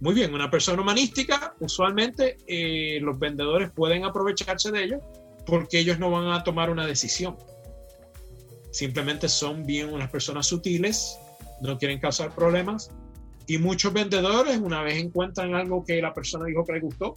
Muy 0.00 0.14
bien, 0.14 0.32
una 0.32 0.50
persona 0.50 0.80
humanística, 0.80 1.54
usualmente 1.60 2.38
eh, 2.46 3.00
los 3.02 3.18
vendedores 3.18 3.70
pueden 3.70 4.04
aprovecharse 4.04 4.70
de 4.70 4.84
ello 4.84 5.00
porque 5.46 5.78
ellos 5.78 5.98
no 5.98 6.10
van 6.10 6.28
a 6.28 6.42
tomar 6.42 6.70
una 6.70 6.86
decisión. 6.86 7.36
Simplemente 8.70 9.28
son 9.28 9.66
bien 9.66 9.92
unas 9.92 10.10
personas 10.10 10.46
sutiles, 10.46 11.18
no 11.60 11.78
quieren 11.78 11.98
causar 11.98 12.34
problemas. 12.34 12.90
Y 13.50 13.58
muchos 13.58 13.92
vendedores, 13.92 14.58
una 14.58 14.80
vez 14.80 15.02
encuentran 15.02 15.56
algo 15.56 15.84
que 15.84 16.00
la 16.00 16.14
persona 16.14 16.44
dijo 16.44 16.64
que 16.64 16.74
le 16.74 16.78
gustó, 16.78 17.14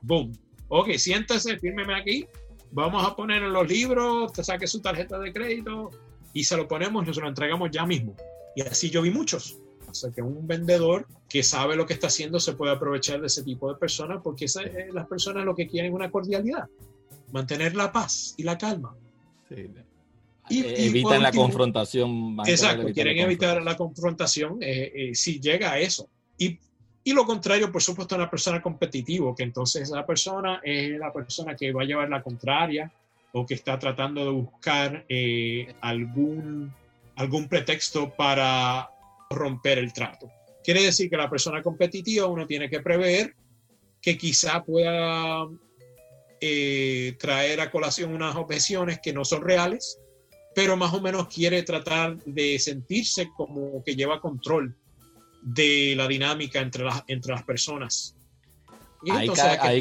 boom, 0.00 0.32
ok, 0.68 0.92
siéntese, 0.92 1.58
fírmeme 1.58 1.94
aquí, 1.94 2.26
vamos 2.70 3.06
a 3.06 3.14
poner 3.14 3.42
en 3.42 3.52
los 3.52 3.68
libros, 3.68 4.32
te 4.32 4.42
saque 4.42 4.66
su 4.66 4.80
tarjeta 4.80 5.18
de 5.18 5.30
crédito 5.30 5.90
y 6.32 6.44
se 6.44 6.56
lo 6.56 6.66
ponemos, 6.66 7.06
nos 7.06 7.18
lo 7.18 7.28
entregamos 7.28 7.70
ya 7.70 7.84
mismo. 7.84 8.16
Y 8.56 8.62
así 8.62 8.88
yo 8.88 9.02
vi 9.02 9.10
muchos. 9.10 9.58
O 9.86 9.92
sea 9.92 10.10
que 10.10 10.22
un 10.22 10.46
vendedor 10.46 11.06
que 11.28 11.42
sabe 11.42 11.76
lo 11.76 11.84
que 11.84 11.92
está 11.92 12.06
haciendo 12.06 12.40
se 12.40 12.54
puede 12.54 12.72
aprovechar 12.72 13.20
de 13.20 13.26
ese 13.26 13.42
tipo 13.42 13.70
de 13.70 13.78
personas 13.78 14.22
porque 14.24 14.46
las 14.94 15.06
personas 15.06 15.44
lo 15.44 15.54
que 15.54 15.68
quieren 15.68 15.90
es 15.92 15.94
una 15.94 16.10
cordialidad, 16.10 16.66
mantener 17.30 17.76
la 17.76 17.92
paz 17.92 18.32
y 18.38 18.42
la 18.42 18.56
calma. 18.56 18.96
Y, 20.50 20.62
eh, 20.62 20.86
evitan 20.86 21.22
la 21.22 21.32
confrontación. 21.32 22.36
Exacto, 22.46 22.92
quieren 22.92 23.18
evitar 23.18 23.62
la 23.62 23.76
confrontación 23.76 24.58
eh, 24.62 24.92
eh, 24.94 25.14
si 25.14 25.40
llega 25.40 25.72
a 25.72 25.78
eso. 25.78 26.08
Y 26.36 26.58
y 27.08 27.14
lo 27.14 27.24
contrario, 27.24 27.72
por 27.72 27.82
supuesto, 27.82 28.16
una 28.16 28.28
persona 28.28 28.60
competitiva, 28.60 29.34
que 29.34 29.42
entonces 29.42 29.84
esa 29.84 30.04
persona 30.04 30.60
es 30.62 30.98
la 30.98 31.10
persona 31.10 31.56
que 31.56 31.72
va 31.72 31.80
a 31.80 31.86
llevar 31.86 32.10
la 32.10 32.22
contraria 32.22 32.92
o 33.32 33.46
que 33.46 33.54
está 33.54 33.78
tratando 33.78 34.22
de 34.26 34.30
buscar 34.30 35.06
eh, 35.08 35.74
algún, 35.80 36.70
algún 37.16 37.48
pretexto 37.48 38.14
para 38.14 38.90
romper 39.30 39.78
el 39.78 39.90
trato. 39.94 40.30
Quiere 40.62 40.82
decir 40.82 41.08
que 41.08 41.16
la 41.16 41.30
persona 41.30 41.62
competitiva 41.62 42.26
uno 42.26 42.46
tiene 42.46 42.68
que 42.68 42.80
prever 42.80 43.34
que 44.02 44.18
quizá 44.18 44.62
pueda 44.62 45.46
eh, 46.42 47.16
traer 47.18 47.62
a 47.62 47.70
colación 47.70 48.12
unas 48.12 48.36
objeciones 48.36 49.00
que 49.02 49.14
no 49.14 49.24
son 49.24 49.40
reales, 49.40 49.98
pero 50.58 50.76
más 50.76 50.92
o 50.92 51.00
menos 51.00 51.28
quiere 51.28 51.62
tratar 51.62 52.16
de 52.24 52.58
sentirse 52.58 53.30
como 53.36 53.80
que 53.84 53.94
lleva 53.94 54.20
control 54.20 54.74
de 55.40 55.94
la 55.96 56.08
dinámica 56.08 56.58
entre 56.58 56.82
las, 56.82 57.04
entre 57.06 57.32
las 57.32 57.44
personas. 57.44 58.16
ahí, 59.08 59.80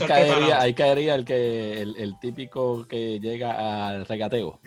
caería, 0.76 1.16
el, 1.16 1.26
que, 1.26 1.82
el, 1.82 2.14
típico 2.22 2.88
que 2.88 3.20
llega 3.20 3.88
al 3.88 4.06
regateo. 4.06 4.62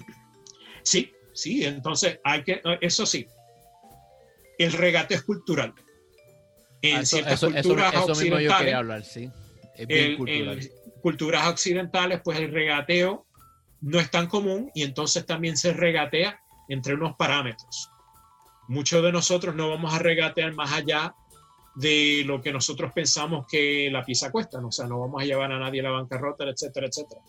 Sí, 0.82 1.12
sí, 1.32 1.64
entonces 1.64 2.18
hay 2.24 2.42
que, 2.42 2.60
eso 2.80 3.06
sí, 3.06 3.28
el 4.58 4.72
regateo 4.72 5.18
es 5.18 5.22
cultural. 5.22 5.72
En 6.82 6.96
ah, 6.96 7.04
ciertas 7.04 7.38
culturas 7.38 7.94
occidentales, 7.94 8.74
hablar, 8.74 9.04
sí. 9.04 9.30
culturas 11.02 11.46
occidentales, 11.46 12.20
pues 12.24 12.40
el 12.40 12.50
regateo 12.50 13.26
no 13.80 13.98
es 13.98 14.10
tan 14.10 14.26
común 14.26 14.70
y 14.74 14.82
entonces 14.82 15.26
también 15.26 15.56
se 15.56 15.72
regatea 15.72 16.40
entre 16.68 16.94
unos 16.94 17.16
parámetros 17.16 17.90
muchos 18.70 19.02
de 19.02 19.10
nosotros 19.10 19.56
no 19.56 19.68
vamos 19.68 19.92
a 19.92 19.98
regatear 19.98 20.54
más 20.54 20.72
allá 20.72 21.12
de 21.74 22.22
lo 22.24 22.40
que 22.40 22.52
nosotros 22.52 22.92
pensamos 22.92 23.46
que 23.50 23.88
la 23.90 24.04
pieza 24.04 24.30
cuesta, 24.30 24.60
¿no? 24.60 24.68
o 24.68 24.72
sea, 24.72 24.86
no 24.86 25.00
vamos 25.00 25.20
a 25.20 25.24
llevar 25.24 25.50
a 25.50 25.58
nadie 25.58 25.80
a 25.80 25.84
la 25.84 25.90
bancarrota, 25.90 26.44
etcétera, 26.44 26.86
etcétera. 26.86 27.20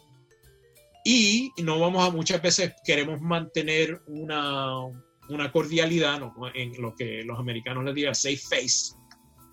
Y 1.04 1.52
no 1.64 1.80
vamos 1.80 2.08
a, 2.08 2.12
muchas 2.12 2.42
veces 2.44 2.74
queremos 2.84 3.22
mantener 3.22 4.02
una, 4.06 4.86
una 5.30 5.52
cordialidad, 5.52 6.20
¿no? 6.20 6.34
en 6.54 6.80
lo 6.80 6.96
que 6.96 7.24
los 7.24 7.40
americanos 7.40 7.86
les 7.86 7.96
digan 7.96 8.14
safe 8.14 8.38
face, 8.38 8.96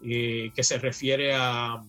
eh, 0.04 0.50
que 0.54 0.62
se 0.62 0.78
refiere 0.78 1.32
a, 1.34 1.82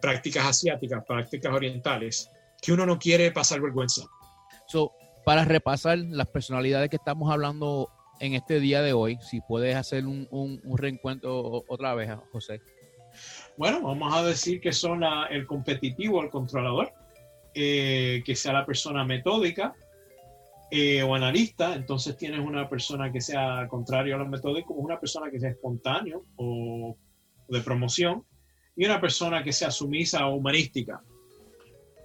prácticas 0.00 0.46
asiáticas, 0.46 1.04
prácticas 1.06 1.52
orientales, 1.52 2.30
que 2.60 2.72
uno 2.72 2.86
no 2.86 2.98
quiere 2.98 3.30
pasar 3.32 3.60
vergüenza. 3.60 4.02
Para 5.26 5.44
repasar 5.44 5.98
las 5.98 6.28
personalidades 6.28 6.88
que 6.88 6.94
estamos 6.94 7.32
hablando 7.32 7.90
en 8.20 8.34
este 8.34 8.60
día 8.60 8.80
de 8.80 8.92
hoy, 8.92 9.18
si 9.20 9.40
puedes 9.40 9.74
hacer 9.74 10.06
un, 10.06 10.28
un, 10.30 10.78
reencuentro 10.78 11.64
otra 11.66 11.96
vez, 11.96 12.16
José. 12.30 12.60
Bueno, 13.56 13.82
vamos 13.82 14.14
a 14.14 14.22
decir 14.22 14.60
que 14.60 14.72
son 14.72 15.02
el 15.28 15.44
competitivo, 15.48 16.22
el 16.22 16.30
controlador, 16.30 16.92
eh, 17.54 18.22
que 18.24 18.36
sea 18.36 18.52
la 18.52 18.64
persona 18.64 19.04
metódica 19.04 19.74
eh, 20.70 21.02
o 21.02 21.16
analista, 21.16 21.74
entonces 21.74 22.16
tienes 22.16 22.38
una 22.38 22.68
persona 22.68 23.10
que 23.10 23.20
sea 23.20 23.66
contrario 23.66 24.14
a 24.14 24.18
lo 24.18 24.28
metódico, 24.28 24.74
una 24.74 25.00
persona 25.00 25.28
que 25.28 25.40
sea 25.40 25.50
espontáneo 25.50 26.24
o 26.36 26.96
de 27.48 27.60
promoción, 27.62 28.24
y 28.76 28.84
una 28.84 29.00
persona 29.00 29.42
que 29.42 29.52
sea 29.52 29.72
sumisa 29.72 30.24
o 30.28 30.36
humanística. 30.36 31.02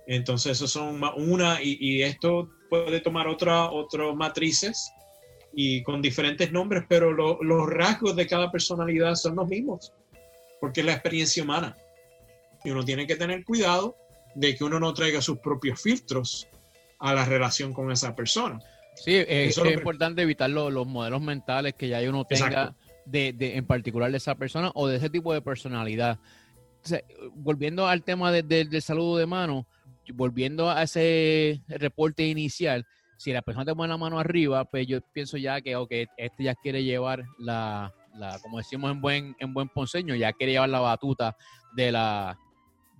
Entonces, 0.07 0.53
eso 0.53 0.67
son 0.67 0.99
una, 1.17 1.61
y 1.61 2.01
esto 2.01 2.49
puede 2.71 3.01
tomar 3.01 3.27
otra, 3.27 3.69
otras 3.69 4.15
matrices 4.15 4.93
y 5.53 5.83
con 5.83 6.01
diferentes 6.01 6.53
nombres, 6.53 6.85
pero 6.87 7.11
los 7.11 7.67
rasgos 7.67 8.15
de 8.15 8.25
cada 8.25 8.49
personalidad 8.49 9.15
son 9.15 9.35
los 9.35 9.49
mismos, 9.49 9.91
porque 10.61 10.79
es 10.79 10.85
la 10.85 10.93
experiencia 10.93 11.43
humana. 11.43 11.75
Y 12.63 12.69
uno 12.69 12.85
tiene 12.85 13.05
que 13.05 13.17
tener 13.17 13.43
cuidado 13.43 13.97
de 14.35 14.55
que 14.55 14.63
uno 14.63 14.79
no 14.79 14.93
traiga 14.93 15.21
sus 15.21 15.39
propios 15.39 15.81
filtros 15.81 16.47
a 16.99 17.13
la 17.13 17.25
relación 17.25 17.73
con 17.73 17.91
esa 17.91 18.15
persona. 18.15 18.57
Sí, 18.95 19.15
es, 19.15 19.57
importante 19.57 20.21
evitar 20.21 20.49
los 20.49 20.87
modelos 20.87 21.21
mentales 21.21 21.73
que 21.73 21.89
ya 21.89 21.99
uno 22.09 22.23
tenga 22.23 22.73
de, 23.05 23.33
de, 23.33 23.57
en 23.57 23.65
particular 23.65 24.09
de 24.11 24.17
esa 24.17 24.35
persona 24.35 24.71
o 24.75 24.87
de 24.87 24.95
ese 24.95 25.09
tipo 25.09 25.33
de 25.33 25.41
personalidad. 25.41 26.19
volviendo 27.33 27.85
al 27.85 28.03
tema 28.03 28.31
del 28.31 28.81
saludo 28.81 29.17
de 29.17 29.25
mano, 29.25 29.67
volviendo 30.13 30.69
a 30.69 30.83
ese 30.83 31.61
reporte 31.67 32.25
inicial, 32.25 32.85
si 33.17 33.31
la 33.31 33.41
persona 33.41 33.65
te 33.65 33.75
pone 33.75 33.89
la 33.89 33.97
mano 33.97 34.19
arriba, 34.19 34.65
pues 34.65 34.87
yo 34.87 34.99
pienso 35.13 35.37
ya 35.37 35.61
que, 35.61 35.75
ok, 35.75 35.91
este 36.17 36.43
ya 36.43 36.55
quiere 36.55 36.83
llevar 36.83 37.23
la, 37.37 37.93
la 38.15 38.39
como 38.39 38.57
decimos 38.57 38.91
en 38.91 39.01
buen, 39.01 39.35
en 39.39 39.53
buen 39.53 39.69
ponceño, 39.69 40.15
ya 40.15 40.33
quiere 40.33 40.53
llevar 40.53 40.69
la 40.69 40.79
batuta 40.79 41.37
de 41.75 41.91
la, 41.91 42.37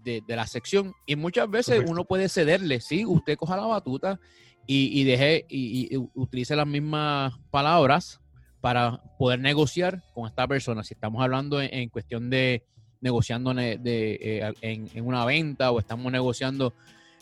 de, 0.03 0.23
la 0.27 0.47
sección. 0.47 0.93
Y 1.05 1.15
muchas 1.15 1.49
veces 1.49 1.83
uno 1.87 2.05
puede 2.05 2.29
cederle, 2.29 2.81
sí, 2.81 3.05
usted 3.05 3.37
coja 3.37 3.57
la 3.57 3.65
batuta 3.65 4.19
y, 4.67 5.03
deje 5.03 5.45
y, 5.49 5.97
utilice 6.13 6.55
las 6.55 6.67
mismas 6.67 7.33
palabras 7.49 8.21
para 8.61 9.01
poder 9.17 9.39
negociar 9.39 10.03
con 10.13 10.27
esta 10.27 10.47
persona. 10.47 10.83
Si 10.83 10.93
estamos 10.93 11.21
hablando 11.23 11.61
en, 11.61 11.89
cuestión 11.89 12.29
de 12.29 12.63
negociando 13.01 13.53
de, 13.53 13.79
eh, 13.83 14.53
en, 14.61 15.05
una 15.05 15.25
venta 15.25 15.71
o 15.71 15.79
estamos 15.79 16.11
negociando 16.11 16.73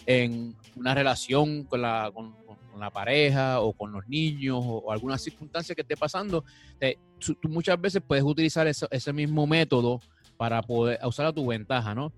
en 0.10 0.56
una 0.75 0.96
relación 0.96 1.66
con 1.66 1.84
la, 1.84 2.12
con, 2.12 2.36
la 2.80 2.89
pareja 2.89 3.60
o 3.62 3.74
con 3.74 3.92
los 3.92 4.08
niños 4.08 4.60
o, 4.66 4.92
alguna 4.92 5.20
circunstancia 5.20 5.75
que 5.75 5.82
esté 5.82 5.96
pasando, 5.96 6.44
tú 7.20 7.50
muchas 7.50 7.80
veces 7.80 8.01
puedes 8.06 8.24
utilizar 8.24 8.66
ese 8.68 9.13
mismo 9.13 9.46
método 9.46 10.01
para 10.36 10.63
poder 10.63 10.98
usar 11.06 11.28
a 11.28 11.34
tu 11.34 11.46
ventaja, 11.46 11.94
¿no? 11.94 12.12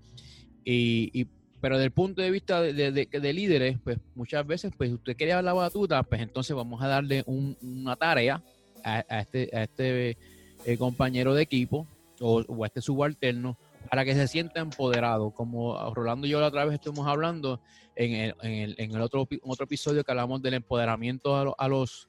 Y, 0.64 1.26
pero 1.60 1.76
desde 1.76 1.86
el 1.86 1.92
punto 1.92 2.22
de 2.22 2.30
vista 2.30 2.62
de, 2.62 3.32
líderes, 3.34 3.78
pues 3.84 3.98
muchas 4.14 4.46
veces, 4.46 4.72
pues 4.74 4.90
usted 4.90 5.14
quería 5.14 5.42
la 5.42 5.52
batuta, 5.52 6.02
pues 6.02 6.22
entonces 6.22 6.56
vamos 6.56 6.80
a 6.82 6.88
darle 6.88 7.24
una 7.26 7.94
tarea 7.96 8.42
a, 8.82 9.00
este, 9.20 9.50
a 9.52 9.64
este 9.64 10.16
eh, 10.64 10.78
compañero 10.78 11.34
de 11.34 11.42
equipo 11.42 11.86
o, 12.20 12.64
a 12.64 12.66
este 12.66 12.80
subalterno 12.80 13.58
para 13.90 14.04
que 14.04 14.14
se 14.14 14.26
sienta 14.28 14.60
empoderado. 14.60 15.30
Como 15.30 15.92
Rolando 15.94 16.26
y 16.26 16.30
yo 16.30 16.40
la 16.40 16.46
otra 16.46 16.64
vez 16.64 16.74
estuvimos 16.74 17.06
hablando 17.06 17.60
en 17.96 18.34
el, 18.42 19.00
otro, 19.00 19.28
episodio 19.60 20.04
que 20.04 20.10
hablamos 20.10 20.42
del 20.42 20.54
empoderamiento 20.54 21.36
a, 21.58 21.68
los, 21.68 22.08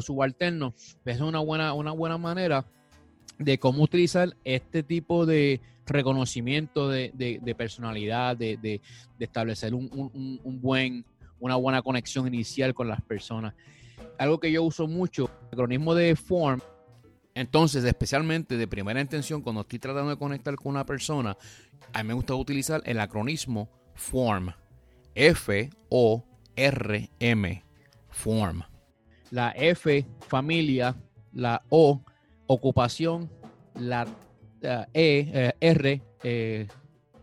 subalternos, 0.00 0.74
pues 1.04 1.16
es 1.16 1.22
una 1.22 1.40
buena, 1.40 2.18
manera 2.18 2.64
de 3.38 3.58
cómo 3.58 3.82
utilizar 3.82 4.36
este 4.44 4.82
tipo 4.82 5.26
de 5.26 5.60
reconocimiento 5.86 6.88
de, 6.88 7.54
personalidad, 7.56 8.36
de, 8.36 8.80
establecer 9.18 9.74
una 9.74 11.56
buena 11.56 11.82
conexión 11.82 12.26
inicial 12.26 12.74
con 12.74 12.88
las 12.88 13.02
personas. 13.02 13.54
Algo 14.18 14.38
que 14.38 14.52
yo 14.52 14.62
uso 14.62 14.86
mucho, 14.86 15.30
el 15.44 15.58
acronismo 15.58 15.94
de 15.94 16.16
FORM. 16.16 16.60
Entonces, 17.34 17.84
especialmente 17.84 18.56
de 18.56 18.66
primera 18.66 19.00
intención, 19.00 19.40
cuando 19.40 19.62
estoy 19.62 19.78
tratando 19.78 20.10
de 20.10 20.16
conectar 20.16 20.54
con 20.56 20.70
una 20.70 20.84
persona, 20.84 21.36
a 21.92 22.02
mí 22.02 22.08
me 22.08 22.14
gusta 22.14 22.34
utilizar 22.34 22.82
el 22.84 23.00
acronismo 23.00 23.70
FORM. 23.94 24.52
F-O-R-M. 25.14 26.24
FORM. 28.08 28.62
La 29.30 29.50
F, 29.50 30.06
familia. 30.26 30.96
La 31.32 31.62
O, 31.68 32.02
ocupación. 32.46 33.30
La 33.74 34.06
e, 34.62 35.30
eh, 35.32 35.52
R, 35.60 36.02
eh, 36.22 36.66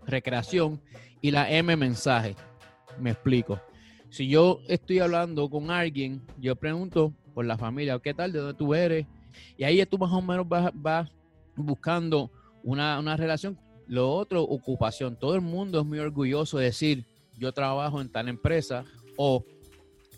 recreación, 0.05 0.81
y 1.21 1.31
la 1.31 1.49
M, 1.51 1.75
mensaje. 1.75 2.35
Me 2.99 3.11
explico. 3.11 3.59
Si 4.09 4.27
yo 4.27 4.59
estoy 4.67 4.99
hablando 4.99 5.49
con 5.49 5.69
alguien, 5.69 6.21
yo 6.39 6.55
pregunto 6.55 7.13
por 7.33 7.45
la 7.45 7.57
familia, 7.57 7.99
¿qué 7.99 8.13
tal? 8.13 8.31
¿De 8.31 8.39
dónde 8.39 8.57
tú 8.57 8.73
eres? 8.73 9.05
Y 9.57 9.63
ahí 9.63 9.85
tú 9.85 9.97
más 9.97 10.11
o 10.11 10.21
menos 10.21 10.47
vas, 10.47 11.09
buscando 11.55 12.31
una, 12.63 12.99
una, 12.99 13.17
relación. 13.17 13.59
Lo 13.87 14.11
otro, 14.11 14.41
ocupación. 14.43 15.17
Todo 15.17 15.35
el 15.35 15.41
mundo 15.41 15.81
es 15.81 15.85
muy 15.85 15.99
orgulloso 15.99 16.57
de 16.57 16.65
decir, 16.65 17.05
yo 17.37 17.51
trabajo 17.51 18.01
en 18.01 18.09
tal 18.09 18.27
empresa 18.27 18.83
o 19.15 19.45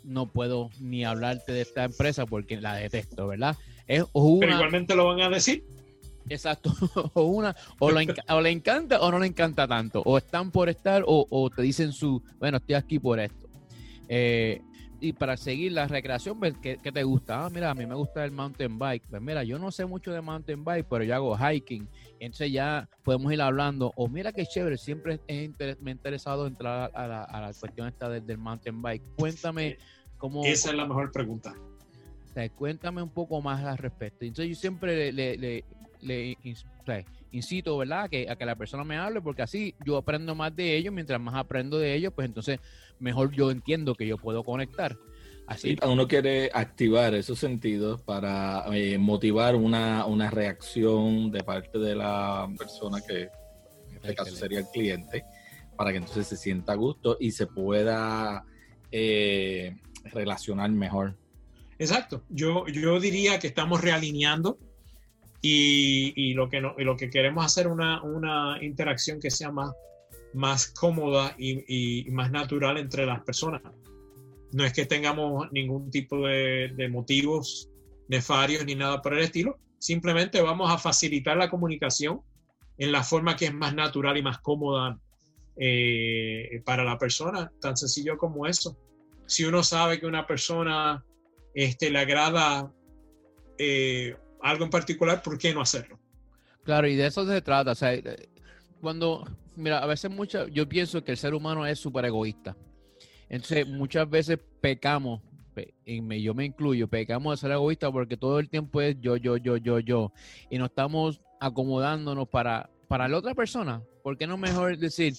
no 0.04 0.28
puedo 0.28 0.70
ni 0.80 1.04
hablarte 1.04 1.52
de 1.52 1.62
esta 1.62 1.84
empresa 1.84 2.26
porque 2.26 2.60
la 2.60 2.76
detesto, 2.76 3.28
¿verdad? 3.28 3.58
Es 3.88 4.06
Pero 4.14 4.54
igualmente 4.54 4.96
lo 4.96 5.06
van 5.06 5.22
a 5.22 5.30
decir. 5.30 5.64
Exacto. 6.30 6.72
o 7.14 7.24
una, 7.24 7.56
o, 7.80 7.92
le 7.92 8.52
encanta 8.52 9.00
o 9.02 9.12
no 9.12 9.20
le 9.20 9.28
encanta 9.28 9.68
tanto. 9.68 10.02
O 10.06 10.18
están 10.18 10.52
por 10.52 10.70
estar 10.70 11.04
o, 11.06 11.50
te 11.56 11.62
dicen 11.62 11.92
su, 11.92 12.22
bueno, 12.40 12.58
estoy 12.58 12.76
aquí 12.76 13.00
por 13.00 13.20
esto. 13.20 13.50
Eh, 14.08 14.62
y 15.02 15.14
para 15.14 15.38
seguir 15.38 15.72
la 15.72 15.88
recreación, 15.88 16.40
pues, 16.40 16.54
¿qué, 16.62 16.78
te 16.78 17.04
gusta? 17.04 17.46
Ah, 17.46 17.50
mira, 17.50 17.70
a 17.70 17.74
mí 17.74 17.86
me 17.86 17.96
gusta 17.96 18.24
el 18.26 18.32
mountain 18.32 18.78
bike. 18.78 19.04
Pues 19.10 19.22
mira, 19.22 19.44
yo 19.44 19.58
no 19.58 19.72
sé 19.72 19.86
mucho 19.86 20.12
de 20.12 20.22
mountain 20.22 20.64
bike, 20.64 20.86
pero 20.90 21.04
yo 21.04 21.16
hago 21.16 21.38
hiking. 21.38 21.88
Entonces 22.20 22.52
ya 22.52 22.88
podemos 23.04 23.32
ir 23.32 23.42
hablando. 23.42 23.94
O 23.96 24.08
mira 24.08 24.34
qué 24.34 24.46
chévere, 24.46 24.78
siempre 24.78 25.20
me 25.28 25.92
he 25.92 25.92
interesado 25.92 26.48
entrar 26.48 26.92
a 26.94 27.08
la, 27.08 27.54
cuestión 27.60 27.88
esta 27.88 28.10
del, 28.10 28.38
mountain 28.38 28.82
bike. 28.82 29.04
Cuéntame 29.16 29.78
cómo... 30.18 30.44
Esa 30.44 30.70
es 30.72 30.76
la 30.76 30.86
mejor 30.86 31.12
pregunta. 31.12 31.54
cuéntame 32.56 33.02
un 33.02 33.10
poco 33.10 33.42
más 33.42 33.64
al 33.64 33.78
respecto. 33.78 34.26
Entonces 34.26 34.50
yo 34.50 34.56
siempre 34.56 35.12
le, 35.12 35.38
le 36.02 36.38
incito, 37.32 37.78
¿verdad? 37.78 38.10
Que, 38.10 38.30
a 38.30 38.36
que 38.36 38.46
la 38.46 38.56
persona 38.56 38.84
me 38.84 38.98
hable, 38.98 39.22
porque 39.22 39.42
así 39.42 39.76
yo 39.86 39.98
aprendo 39.98 40.36
más 40.36 40.56
de 40.56 40.76
ellos, 40.76 40.94
mientras 40.94 41.20
más 41.20 41.36
aprendo 41.36 41.78
de 41.78 41.94
ellos, 41.96 42.14
pues 42.14 42.28
entonces 42.28 42.60
mejor 43.00 43.32
yo 43.32 43.52
entiendo 43.52 43.96
que 43.96 44.08
yo 44.08 44.18
puedo 44.18 44.44
conectar. 44.44 44.98
Así. 45.48 45.76
uno 45.84 46.08
quiere 46.08 46.52
activar 46.54 47.16
esos 47.16 47.40
sentidos 47.40 48.04
para 48.04 48.66
eh, 48.72 49.00
motivar 49.00 49.56
una, 49.56 50.30
reacción 50.30 51.32
de 51.32 51.44
parte 51.44 51.80
de 51.80 51.96
la 51.96 52.48
persona 52.56 53.02
que 53.02 53.24
en 53.90 53.96
este 53.96 54.14
caso 54.14 54.36
sería 54.36 54.60
el 54.60 54.68
cliente, 54.68 55.24
para 55.76 55.90
que 55.90 55.98
entonces 55.98 56.28
se 56.28 56.38
sienta 56.38 56.74
a 56.74 56.76
gusto 56.76 57.18
y 57.20 57.32
se 57.32 57.48
pueda 57.48 58.46
eh, 58.92 59.76
relacionar 60.06 60.70
mejor. 60.70 61.18
Exacto. 61.80 62.24
Yo, 62.30 62.68
yo 62.68 63.00
diría 63.00 63.40
que 63.40 63.48
estamos 63.48 63.82
realineando 63.82 64.60
y, 65.42 66.34
lo, 66.34 66.50
que 66.50 66.62
no, 66.62 66.76
lo 66.78 66.98
que 66.98 67.10
queremos 67.10 67.46
hacer 67.46 67.68
una, 67.68 68.02
una 68.04 68.58
interacción 68.62 69.20
que 69.20 69.32
sea 69.32 69.52
más, 69.52 69.72
más 70.34 70.68
cómoda 70.68 71.36
y, 71.38 72.06
más 72.12 72.32
natural 72.32 72.78
entre 72.78 73.06
las 73.06 73.22
personas. 73.24 73.62
No 74.52 74.66
es 74.66 74.74
que 74.74 74.86
tengamos 74.86 75.52
ningún 75.52 75.92
tipo 75.92 76.28
de, 76.28 76.74
de 76.76 76.90
motivos 76.90 77.70
nefarios 78.08 78.66
ni 78.66 78.76
nada 78.76 79.02
por 79.02 79.14
el 79.14 79.20
estilo, 79.20 79.58
simplemente 79.78 80.42
vamos 80.42 80.72
a 80.72 80.78
facilitar 80.78 81.38
la 81.38 81.50
comunicación 81.50 82.22
en 82.78 82.92
la 82.92 83.04
forma 83.04 83.36
que 83.36 83.46
es 83.46 83.54
más 83.54 83.76
natural 83.76 84.18
y 84.18 84.24
más 84.24 84.40
cómoda 84.40 85.00
eh, 85.62 86.62
para 86.66 86.86
la 86.86 86.98
persona, 86.98 87.52
tan 87.60 87.76
sencillo 87.76 88.18
como 88.18 88.48
eso. 88.48 88.78
Si 89.26 89.44
uno 89.44 89.62
sabe 89.62 90.00
que 90.00 90.06
una 90.06 90.26
persona 90.26 91.04
este, 91.54 91.90
le 91.90 92.00
agrada 92.00 92.72
eh, 93.58 94.16
algo 94.42 94.64
en 94.64 94.70
particular, 94.70 95.22
¿por 95.22 95.38
qué 95.38 95.54
no 95.54 95.62
hacerlo? 95.62 96.00
Claro, 96.64 96.88
y 96.88 96.96
de 96.96 97.08
eso 97.08 97.26
se 97.28 97.42
trata. 97.42 97.72
O 97.72 97.76
sea, 97.76 97.94
eh, 97.94 98.30
cuando, 98.82 99.26
mira, 99.56 99.80
a 99.80 99.86
veces 99.86 100.12
mucho, 100.12 100.48
yo 100.48 100.68
pienso 100.68 101.04
que 101.04 101.12
el 101.12 101.18
ser 101.18 101.34
humano 101.34 101.66
es 101.66 101.80
súper 101.80 102.06
egoísta. 102.06 102.56
Entonces, 103.30 103.68
muchas 103.68 104.10
veces 104.10 104.40
pecamos, 104.62 105.22
y 105.86 106.22
yo 106.22 106.34
me 106.34 106.46
incluyo, 106.46 106.88
pecamos 106.88 107.34
de 107.34 107.42
ser 107.42 107.52
egoísta 107.52 107.92
porque 107.92 108.18
todo 108.18 108.40
el 108.40 108.50
tiempo 108.50 108.82
es 108.82 108.96
yo, 109.00 109.18
yo, 109.18 109.38
yo, 109.38 109.58
yo, 109.58 109.80
yo. 109.80 110.14
Y 110.50 110.58
no 110.58 110.66
estamos 110.66 111.22
acomodándonos 111.40 112.28
para, 112.28 112.70
para 112.88 113.08
la 113.08 113.18
otra 113.18 113.36
persona. 113.36 113.82
¿Por 114.04 114.18
qué 114.18 114.26
no 114.26 114.38
mejor 114.38 114.78
decir, 114.78 115.14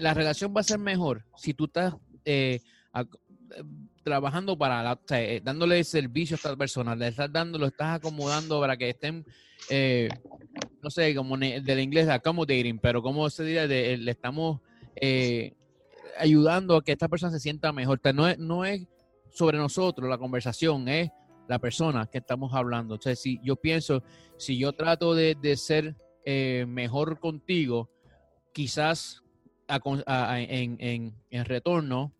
la, 0.00 0.14
relación 0.14 0.52
va 0.56 0.60
a 0.60 0.64
ser 0.64 0.78
mejor 0.78 1.24
si 1.36 1.54
tú 1.54 1.64
estás 1.64 1.94
eh, 2.24 2.60
trabajando 4.02 4.56
para, 4.56 4.98
eh, 5.10 5.40
dándole 5.42 5.82
servicio 5.84 6.34
a 6.34 6.36
esta 6.36 6.56
persona, 6.56 6.94
le 6.94 7.08
estás 7.08 7.32
dando, 7.32 7.58
lo 7.58 7.66
estás 7.66 7.96
acomodando 7.96 8.60
para 8.60 8.76
que 8.76 8.90
estén, 8.90 9.24
eh, 9.70 10.08
no 10.82 10.90
sé, 10.90 11.14
como 11.14 11.36
del 11.36 11.80
inglés 11.80 12.08
accommodating, 12.08 12.78
pero 12.78 13.02
como 13.02 13.28
se 13.30 13.44
diría, 13.44 13.66
le 13.66 14.10
estamos 14.10 14.60
eh, 14.96 15.54
ayudando 16.18 16.76
a 16.76 16.82
que 16.82 16.92
esta 16.92 17.08
persona 17.08 17.32
se 17.32 17.40
sienta 17.40 17.72
mejor. 17.72 18.00
no, 18.14 18.28
es, 18.28 18.38
no 18.38 18.64
es 18.64 18.86
sobre 19.30 19.58
nosotros 19.58 20.08
la 20.08 20.18
conversación, 20.18 20.88
es 20.88 21.10
la 21.48 21.58
persona 21.58 22.06
que 22.06 22.18
estamos 22.18 22.52
hablando. 22.54 22.96
O 22.96 23.00
sea, 23.00 23.14
si 23.16 23.40
yo 23.42 23.56
pienso, 23.56 24.02
si 24.36 24.58
yo 24.58 24.72
trato 24.72 25.14
de, 25.14 25.56
ser 25.56 25.96
mejor 26.66 27.20
contigo, 27.20 27.90
quizás 28.52 29.22
en, 29.68 31.14
en 31.30 31.44
retorno 31.44 32.12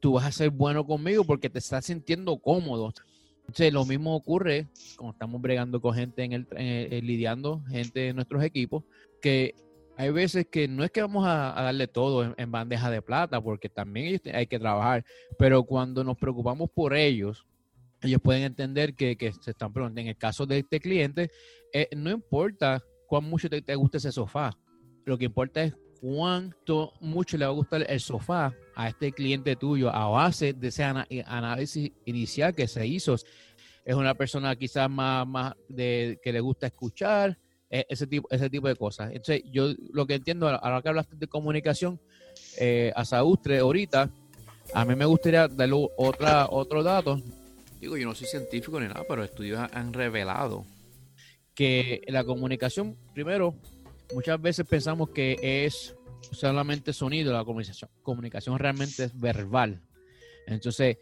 tú 0.00 0.12
vas 0.12 0.26
a 0.26 0.32
ser 0.32 0.50
bueno 0.50 0.86
conmigo 0.86 1.24
porque 1.24 1.50
te 1.50 1.58
estás 1.58 1.86
sintiendo 1.86 2.38
cómodo. 2.38 2.92
Entonces, 3.40 3.72
lo 3.72 3.84
mismo 3.84 4.14
ocurre 4.14 4.68
cuando 4.96 5.12
estamos 5.12 5.40
bregando 5.40 5.80
con 5.80 5.94
gente 5.94 6.22
en 6.22 6.32
el, 6.32 7.06
lidiando, 7.06 7.62
gente 7.68 8.08
en 8.08 8.16
nuestros 8.16 8.42
equipos, 8.44 8.84
que 9.22 9.54
hay 9.96 10.10
veces 10.10 10.46
que 10.46 10.68
no 10.68 10.84
es 10.84 10.90
que 10.90 11.00
vamos 11.00 11.24
a, 11.26 11.54
darle 11.56 11.88
todo 11.88 12.34
en, 12.36 12.50
bandeja 12.52 12.90
de 12.90 13.00
plata, 13.00 13.40
porque 13.40 13.68
también 13.68 14.20
hay 14.32 14.46
que 14.46 14.58
trabajar, 14.58 15.04
pero 15.38 15.64
cuando 15.64 16.04
nos 16.04 16.18
preocupamos 16.18 16.70
por 16.70 16.94
ellos, 16.94 17.46
ellos 18.02 18.20
pueden 18.22 18.42
entender 18.42 18.94
que, 18.94 19.16
se 19.40 19.50
están 19.50 19.72
preguntando. 19.72 20.02
En 20.02 20.08
el 20.08 20.16
caso 20.16 20.46
de 20.46 20.58
este 20.58 20.78
cliente, 20.78 21.30
eh, 21.72 21.88
no 21.96 22.10
importa 22.10 22.84
cuán 23.06 23.24
mucho 23.24 23.48
te, 23.48 23.62
te 23.62 23.74
guste 23.74 23.96
ese 23.96 24.12
sofá, 24.12 24.56
lo 25.06 25.16
que 25.16 25.24
importa 25.24 25.64
es 25.64 25.74
cuánto 26.00 26.92
mucho 27.00 27.36
le 27.36 27.46
va 27.46 27.50
a 27.50 27.54
gustar 27.54 27.84
el 27.88 27.98
sofá 27.98 28.54
a 28.78 28.88
este 28.88 29.10
cliente 29.10 29.56
tuyo 29.56 29.90
a 29.90 30.08
base 30.08 30.52
de 30.52 30.68
ese 30.68 30.84
análisis 30.84 31.90
inicial 32.04 32.54
que 32.54 32.68
se 32.68 32.86
hizo. 32.86 33.16
Es 33.84 33.94
una 33.96 34.14
persona 34.14 34.54
quizás 34.54 34.88
más, 34.88 35.26
más 35.26 35.54
de, 35.68 36.20
que 36.22 36.32
le 36.32 36.38
gusta 36.38 36.68
escuchar, 36.68 37.36
e, 37.68 37.84
ese 37.88 38.06
tipo, 38.06 38.28
ese 38.30 38.48
tipo 38.48 38.68
de 38.68 38.76
cosas. 38.76 39.10
Entonces, 39.10 39.42
yo 39.50 39.74
lo 39.92 40.06
que 40.06 40.14
entiendo, 40.14 40.48
ahora 40.48 40.80
que 40.80 40.90
hablaste 40.90 41.16
de 41.16 41.26
comunicación, 41.26 42.00
eh, 42.56 42.92
a 42.94 43.04
Saustre 43.04 43.58
ahorita, 43.58 44.10
a 44.72 44.84
mí 44.84 44.94
me 44.94 45.06
gustaría 45.06 45.48
darle 45.48 45.88
otra, 45.96 46.46
otro 46.48 46.84
dato. 46.84 47.20
Digo, 47.80 47.96
yo 47.96 48.06
no 48.06 48.14
soy 48.14 48.28
científico 48.28 48.78
ni 48.78 48.86
nada, 48.86 49.04
pero 49.08 49.24
estudios 49.24 49.58
han 49.72 49.92
revelado 49.92 50.64
que 51.52 52.02
la 52.06 52.22
comunicación, 52.22 52.96
primero, 53.12 53.56
muchas 54.14 54.40
veces 54.40 54.64
pensamos 54.68 55.10
que 55.10 55.64
es 55.66 55.96
solamente 56.32 56.92
sonido, 56.92 57.32
la 57.32 57.44
comunicación, 57.44 57.90
comunicación 58.02 58.58
realmente 58.58 59.04
es 59.04 59.18
verbal. 59.18 59.82
Entonces, 60.46 60.98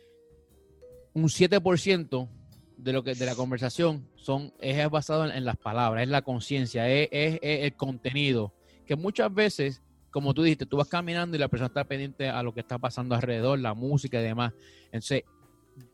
un 1.15 1.25
7% 1.25 2.29
de 2.77 2.93
lo 2.93 3.03
que 3.03 3.15
de 3.15 3.27
la 3.27 3.35
conversación 3.35 4.09
son 4.17 4.53
es 4.61 4.89
basado 4.91 5.31
en, 5.31 5.45
las 5.45 5.57
palabras, 5.57 6.03
es 6.03 6.09
la 6.09 6.23
conciencia, 6.23 6.89
es, 6.89 7.09
el 7.11 7.75
contenido, 7.75 8.55
que 8.87 8.97
muchas 8.97 9.33
veces 9.33 9.83
como 10.17 10.33
tú 10.33 10.43
dijiste, 10.43 10.65
tú 10.65 10.79
vas 10.79 10.89
caminando 10.89 11.37
y 11.37 11.39
la 11.39 11.49
persona 11.49 11.67
está 11.67 11.85
pendiente 11.85 12.31
a 12.31 12.43
lo 12.43 12.55
que 12.55 12.61
está 12.61 12.79
pasando 12.79 13.15
alrededor, 13.15 13.59
la 13.59 13.75
música 13.75 14.19
y 14.19 14.25
demás. 14.25 14.55
Entonces, 14.87 15.25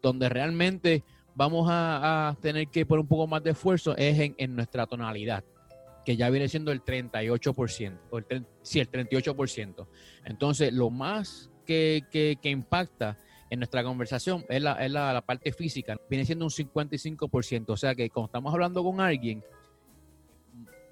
donde 0.00 0.28
realmente 0.28 1.02
vamos 1.35 1.66
a, 1.68 2.37
tener 2.40 2.68
que 2.68 2.87
poner 2.87 3.00
un 3.00 3.08
poco 3.08 3.26
más 3.26 3.42
de 3.42 3.50
esfuerzo 3.50 3.96
es 3.96 4.32
en, 4.37 4.54
nuestra 4.54 4.87
tonalidad, 4.87 5.42
que 6.04 6.16
ya 6.16 6.30
viene 6.30 6.48
siendo 6.48 6.72
el 6.72 6.84
38%, 6.84 7.98
o 8.10 8.18
el, 8.18 8.46
sí, 8.62 8.80
el 8.80 8.90
38%. 8.90 9.86
Entonces, 10.24 10.72
lo 10.72 10.90
más 10.90 11.50
que, 11.66 12.02
que, 12.10 12.50
impacta 12.50 13.18
en 13.50 13.60
nuestra 13.60 13.84
conversación 13.84 14.44
es, 14.48 14.62
la, 14.62 14.72
es 14.84 14.90
la, 14.90 15.20
parte 15.24 15.52
física, 15.52 15.96
viene 16.08 16.24
siendo 16.24 16.44
un 16.44 16.50
55%. 16.50 17.64
O 17.68 17.76
sea 17.76 17.94
que 17.94 18.10
cuando 18.10 18.26
estamos 18.26 18.52
hablando 18.52 18.82
con 18.82 19.00
alguien, 19.00 19.44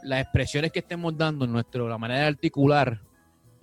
las 0.03 0.23
expresiones 0.23 0.73
que 0.73 0.81
estemos 0.81 1.17
dando, 1.17 1.47
nuestro, 1.47 1.89
la 1.89 1.99
manera 1.99 2.21
de 2.21 2.27
articular, 2.27 3.03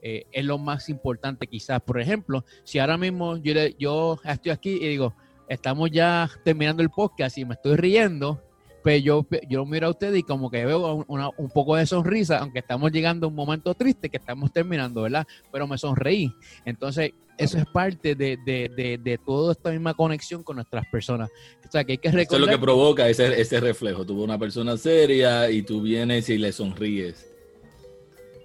eh, 0.01 0.25
es 0.31 0.45
lo 0.45 0.57
más 0.57 0.89
importante 0.89 1.47
quizás. 1.47 1.81
Por 1.81 1.99
ejemplo, 1.99 2.45
si 2.63 2.79
ahora 2.79 2.97
mismo 2.97 3.37
yo, 3.37 3.53
yo 3.79 4.19
estoy 4.23 4.51
aquí 4.51 4.77
y 4.81 4.87
digo, 4.87 5.15
estamos 5.47 5.89
ya 5.91 6.29
terminando 6.43 6.83
el 6.83 6.89
podcast 6.89 7.37
y 7.37 7.45
me 7.45 7.55
estoy 7.55 7.77
riendo, 7.77 8.43
pues 8.87 9.03
yo, 9.03 9.27
yo 9.49 9.65
miro 9.65 9.87
a 9.87 9.89
usted 9.89 10.13
y 10.13 10.23
como 10.23 10.49
que 10.49 10.65
veo 10.65 11.05
un 11.09 11.49
poco 11.49 11.75
de 11.75 11.85
sonrisa, 11.85 12.37
aunque 12.37 12.59
estamos 12.59 12.89
llegando 12.89 13.27
a 13.27 13.29
un 13.29 13.35
momento 13.35 13.73
triste 13.73 14.07
que 14.07 14.15
estamos 14.15 14.49
terminando, 14.53 15.01
¿verdad? 15.01 15.27
Pero 15.51 15.67
me 15.67 15.77
sonreí. 15.77 16.31
Entonces, 16.63 17.11
eso 17.37 17.57
es 17.57 17.65
parte 17.65 18.15
de, 18.15 18.37
de, 18.45 18.97
de, 19.03 19.17
toda 19.17 19.51
esta 19.51 19.71
misma 19.71 19.93
conexión 19.93 20.41
con 20.41 20.55
nuestras 20.55 20.85
personas. 20.89 21.29
O 21.67 21.69
sea, 21.69 21.83
que 21.83 21.91
hay 21.91 21.97
que 21.97 22.11
recordar... 22.11 22.27
Eso 22.27 22.35
es 22.35 22.39
lo 22.39 22.47
que 22.47 22.63
provoca 22.63 23.09
ese, 23.09 23.41
ese 23.41 23.59
reflejo. 23.59 24.05
Tuvo 24.05 24.23
una 24.23 24.39
persona 24.39 24.77
seria 24.77 25.51
y 25.51 25.63
tú 25.63 25.81
vienes 25.81 26.29
y 26.29 26.37
le 26.37 26.53
sonríes. 26.53 27.27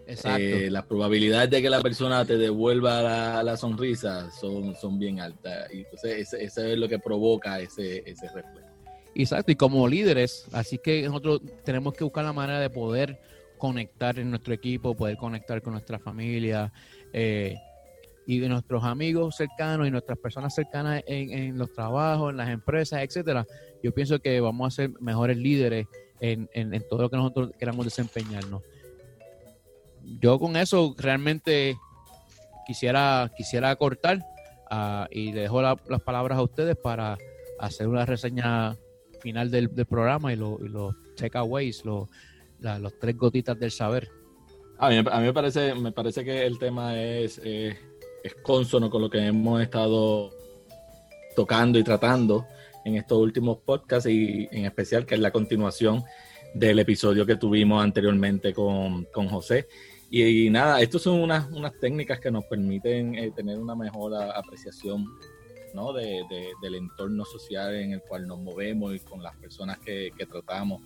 Exacto. 0.09 0.43
Eh, 0.43 0.71
las 0.73 0.87
probabilidades 0.87 1.51
de 1.51 1.63
que 1.63 1.71
la 1.71 1.81
persona 1.81 2.25
te 2.25 2.37
devuelva 2.37 3.45
la, 3.45 3.57
sonrisa 3.57 4.29
son, 4.33 4.75
son 4.75 4.99
bien 4.99 5.21
altas. 5.21 5.73
Y 5.73 5.83
entonces, 5.83 6.33
eso 6.33 6.65
es 6.65 6.77
lo 6.77 6.89
que 6.89 6.99
provoca 6.99 7.61
ese, 7.61 8.03
ese 8.05 8.27
reflejo. 8.27 8.72
Exacto, 9.15 9.53
y 9.53 9.57
como 9.57 9.87
líderes, 9.87 10.47
así 10.53 10.79
que 10.79 11.03
nosotros 11.03 11.43
tenemos 11.65 11.93
que 11.93 12.05
buscar 12.05 12.25
la 12.25 12.33
manera 12.33 12.61
de 12.61 12.71
poder 12.71 13.21
conectar 13.59 14.19
en 14.19 14.31
nuestro 14.31 14.55
equipo, 14.55 14.95
poder 14.97 15.17
conectar 15.17 15.61
con 15.63 15.75
nuestra 15.75 15.99
familia 15.99 16.73
eh, 17.13 17.57
y 18.27 18.39
nuestros 18.41 18.83
amigos 18.85 19.37
cercanos 19.37 19.87
y 19.87 19.91
nuestras 19.91 20.19
personas 20.19 20.55
cercanas 20.55 21.03
en, 21.07 21.59
los 21.59 21.73
trabajos, 21.73 22.31
en 22.31 22.39
las 22.39 22.49
empresas, 22.49 23.03
etcétera. 23.03 23.47
Yo 23.83 23.93
pienso 23.93 24.19
que 24.19 24.41
vamos 24.41 24.73
a 24.73 24.77
ser 24.77 24.91
mejores 25.01 25.37
líderes 25.37 25.87
en, 26.21 26.49
en, 26.55 26.83
todo 26.89 27.03
lo 27.03 27.11
que 27.11 27.17
nosotros 27.17 27.51
queramos 27.59 27.85
desempeñarnos. 27.85 28.63
Yo 30.21 30.39
con 30.39 30.57
eso 30.57 30.95
realmente 30.99 31.77
quisiera, 32.67 33.31
quisiera 33.37 33.77
cortar 33.77 34.19
uh, 34.71 35.07
y 35.11 35.33
le 35.33 35.43
dejo 35.43 35.61
las 35.63 36.03
palabras 36.05 36.39
a 36.39 36.43
ustedes 36.43 36.77
para 36.77 37.19
hacer 37.61 37.87
una 37.87 38.05
reseña 38.05 38.77
final 39.23 39.51
del, 39.51 39.71
programa 39.87 40.33
y, 40.33 40.37
lo, 40.37 40.59
y 40.63 40.69
los 40.69 40.95
takeaways, 41.17 41.85
los, 41.85 42.09
los 42.61 42.99
tres 42.99 43.17
gotitas 43.17 43.59
del 43.59 43.71
saber. 43.71 44.09
A 44.79 44.89
mí, 44.89 44.99
a 44.99 45.21
mí, 45.21 45.27
me, 45.27 45.33
parece, 45.33 45.75
me 45.75 45.93
parece 45.93 46.25
que 46.25 46.45
el 46.45 46.59
tema 46.59 47.01
es, 47.01 47.39
es 47.39 47.77
consono 48.43 48.91
con 48.91 49.03
lo 49.03 49.11
que 49.11 49.19
hemos 49.19 49.63
estado 49.63 50.31
tocando 51.35 51.79
y 51.79 51.85
tratando 51.85 52.47
en 52.85 52.97
estos 52.97 53.19
últimos 53.19 53.59
podcasts 53.59 54.09
y 54.09 54.49
en 54.51 54.65
especial 54.65 55.07
que 55.07 55.15
es 55.15 55.21
la 55.21 55.31
continuación 55.31 56.03
del 56.55 56.79
episodio 56.79 57.25
que 57.25 57.37
tuvimos 57.37 57.83
anteriormente 57.83 58.53
con, 58.53 59.05
con 59.13 59.29
José. 59.29 59.67
Y, 60.11 60.51
nada, 60.51 60.83
estas 60.83 61.03
son 61.03 61.21
unas, 61.21 61.49
unas 61.51 61.73
técnicas 61.81 62.21
que 62.21 62.31
nos 62.31 62.45
permiten 62.45 63.15
eh, 63.15 63.31
tener 63.35 63.59
una 63.59 63.75
mejor 63.75 64.13
apreciación 64.15 65.07
¿no? 65.75 65.93
De, 65.93 66.25
del 66.61 66.75
entorno 66.75 67.25
social 67.25 67.75
en 67.75 67.93
el 67.93 68.01
cual 68.01 68.27
nos 68.27 68.39
movemos 68.39 68.95
y 68.95 69.01
con 69.01 69.23
las 69.23 69.37
personas 69.37 69.79
que, 69.79 70.13
tratamos 70.31 70.83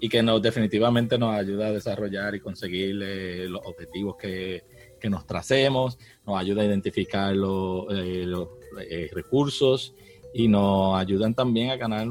y 0.00 0.08
que 0.08 0.22
nos 0.22 0.40
definitivamente 0.40 1.18
nos 1.18 1.34
ayuda 1.34 1.68
a 1.68 1.72
desarrollar 1.72 2.34
y 2.34 2.40
conseguir 2.40 3.00
eh, 3.02 3.46
los 3.48 3.60
objetivos 3.64 4.16
que, 4.16 4.62
nos 5.08 5.26
tracemos, 5.26 5.98
nos 6.26 6.40
ayuda 6.40 6.62
a 6.62 6.64
identificar 6.64 7.34
los, 7.34 7.86
eh, 7.92 8.26
eh, 8.90 9.10
recursos 9.12 9.94
y 10.34 10.48
nos 10.48 10.98
ayudan 10.98 11.34
también 11.34 11.70
a 11.70 11.76
ganar 11.76 12.08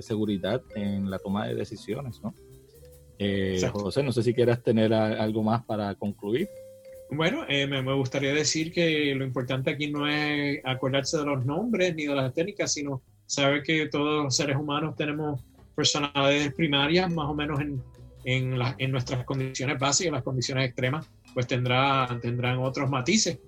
seguridad 0.00 0.62
en 0.74 1.08
la 1.08 1.18
toma 1.18 1.46
de 1.46 1.54
decisiones. 1.54 2.20
¿no? 2.22 2.34
José, 3.72 4.02
no 4.02 4.12
sé 4.12 4.22
si 4.22 4.34
quieras 4.34 4.62
tener 4.62 4.92
algo 4.92 5.42
más 5.42 5.64
para 5.64 5.94
concluir. 5.94 6.48
Bueno, 7.12 7.44
eh, 7.48 7.66
me, 7.66 7.82
gustaría 7.94 8.32
decir 8.32 8.72
que 8.72 9.12
lo 9.16 9.24
importante 9.24 9.70
aquí 9.70 9.90
no 9.90 10.06
es 10.06 10.60
acordarse 10.64 11.18
de 11.18 11.24
los 11.24 11.44
nombres 11.44 11.94
ni 11.96 12.06
de 12.06 12.14
las 12.14 12.32
técnicas, 12.32 12.72
sino 12.72 13.02
saber 13.26 13.62
que 13.64 13.88
todos 13.88 14.24
los 14.24 14.36
seres 14.36 14.56
humanos 14.56 14.94
tenemos 14.94 15.42
personalidades 15.74 16.54
primarias, 16.54 17.10
más 17.12 17.28
o 17.28 17.34
menos 17.34 17.60
en, 17.60 17.82
en, 18.24 18.90
nuestras 18.92 19.24
condiciones 19.24 19.78
básicas, 19.78 20.12
las 20.12 20.22
condiciones 20.22 20.66
extremas, 20.66 21.10
pues 21.34 21.48
tendrá, 21.48 22.06
tendrán 22.22 22.58
otros 22.58 22.88
matices, 22.88 23.40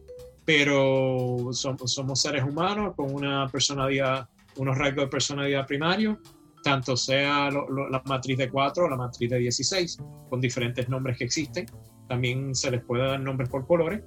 pero 0.45 1.51
somos, 1.53 1.93
somos 1.93 2.21
seres 2.21 2.43
humanos 2.43 2.95
con 2.97 3.15
una 3.15 3.49
personalidad, 3.49 4.29
unos 4.57 4.77
rasgos 4.77 5.05
de 5.05 5.09
personalidad 5.09 5.67
primario, 5.69 6.19
tanto 6.65 6.97
sea 6.97 7.49
la 7.51 8.03
matriz 8.07 8.39
de 8.39 8.51
4 8.51 8.85
o 8.85 8.89
la 8.89 8.97
matriz 8.97 9.31
de 9.31 9.39
16, 9.39 9.99
con 10.29 10.41
diferentes 10.41 10.89
nombres 10.89 11.17
que 11.17 11.25
existen 11.25 11.67
también 12.09 12.55
se 12.55 12.71
les 12.71 12.83
puede 12.83 13.07
dar 13.07 13.21
nombres 13.21 13.49
por 13.49 13.67
colores. 13.67 14.03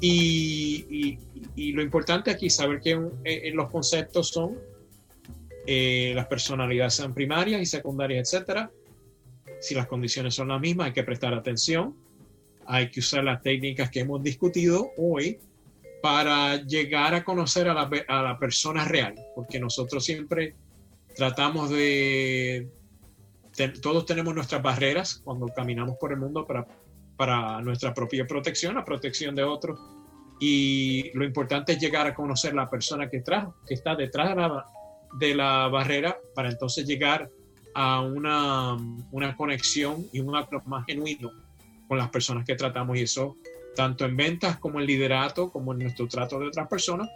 Y, 0.00 1.18
lo 1.56 1.82
importante 1.82 2.30
aquí 2.30 2.46
es 2.46 2.56
saber 2.56 2.80
que 2.80 2.90
en, 2.90 3.10
en 3.24 3.56
los 3.56 3.70
conceptos 3.70 4.28
son 4.28 4.58
eh, 5.66 6.12
las 6.14 6.26
personalidades 6.26 6.94
sean 6.94 7.14
primarias 7.14 7.60
y 7.60 7.66
secundarias, 7.66 8.32
etcétera. 8.32 8.70
Si 9.60 9.74
las 9.74 9.86
condiciones 9.86 10.34
son 10.34 10.48
las 10.48 10.60
mismas, 10.60 10.88
hay 10.88 10.92
que 10.92 11.04
prestar 11.04 11.32
atención. 11.32 11.96
Hay 12.66 12.90
que 12.90 13.00
usar 13.00 13.24
las 13.24 13.42
técnicas 13.42 13.90
que 13.90 14.00
hemos 14.00 14.22
discutido 14.22 14.90
hoy 14.96 15.38
para 16.02 16.56
llegar 16.56 17.14
a 17.14 17.24
conocer 17.24 17.68
a 17.68 17.74
la, 17.74 17.90
a 18.08 18.22
la 18.22 18.38
persona 18.38 18.84
real, 18.84 19.14
porque 19.34 19.58
nosotros 19.58 20.04
siempre 20.04 20.54
tratamos 21.16 21.70
de, 21.70 22.68
todos 23.80 24.04
tenemos 24.04 24.34
nuestras 24.34 24.62
barreras 24.62 25.22
cuando 25.24 25.46
caminamos 25.46 25.96
por 25.98 26.12
el 26.12 26.18
mundo 26.18 26.46
para 26.46 26.66
para 27.16 27.60
nuestra 27.60 27.94
propia 27.94 28.26
protección, 28.26 28.74
la 28.74 28.84
protección 28.84 29.34
de 29.34 29.44
otros. 29.44 29.78
Y 30.40 31.10
lo 31.14 31.24
importante 31.24 31.72
es 31.72 31.78
llegar 31.78 32.06
a 32.06 32.14
conocer 32.14 32.54
la 32.54 32.68
persona 32.68 33.08
que, 33.08 33.22
está 33.68 33.94
detrás 33.94 34.30
de 34.30 34.34
la, 34.34 34.66
de 35.18 35.34
la 35.34 35.68
barrera 35.68 36.18
para 36.34 36.50
entonces 36.50 36.86
llegar 36.86 37.30
a 37.74 38.00
una, 38.00 38.76
una 39.12 39.36
conexión 39.36 40.06
y 40.12 40.20
un 40.20 40.36
acto 40.36 40.60
más 40.66 40.84
genuino 40.86 41.30
con 41.88 41.98
las 41.98 42.10
personas 42.10 42.44
que 42.44 42.56
tratamos. 42.56 42.98
Y 42.98 43.02
eso, 43.02 43.36
tanto 43.76 44.04
en 44.04 44.16
ventas 44.16 44.58
como 44.58 44.80
en 44.80 44.86
liderato, 44.86 45.50
como 45.50 45.72
en 45.72 45.80
nuestro 45.80 46.08
trato 46.08 46.38
de 46.38 46.48
otras 46.48 46.68
personas, 46.68 47.08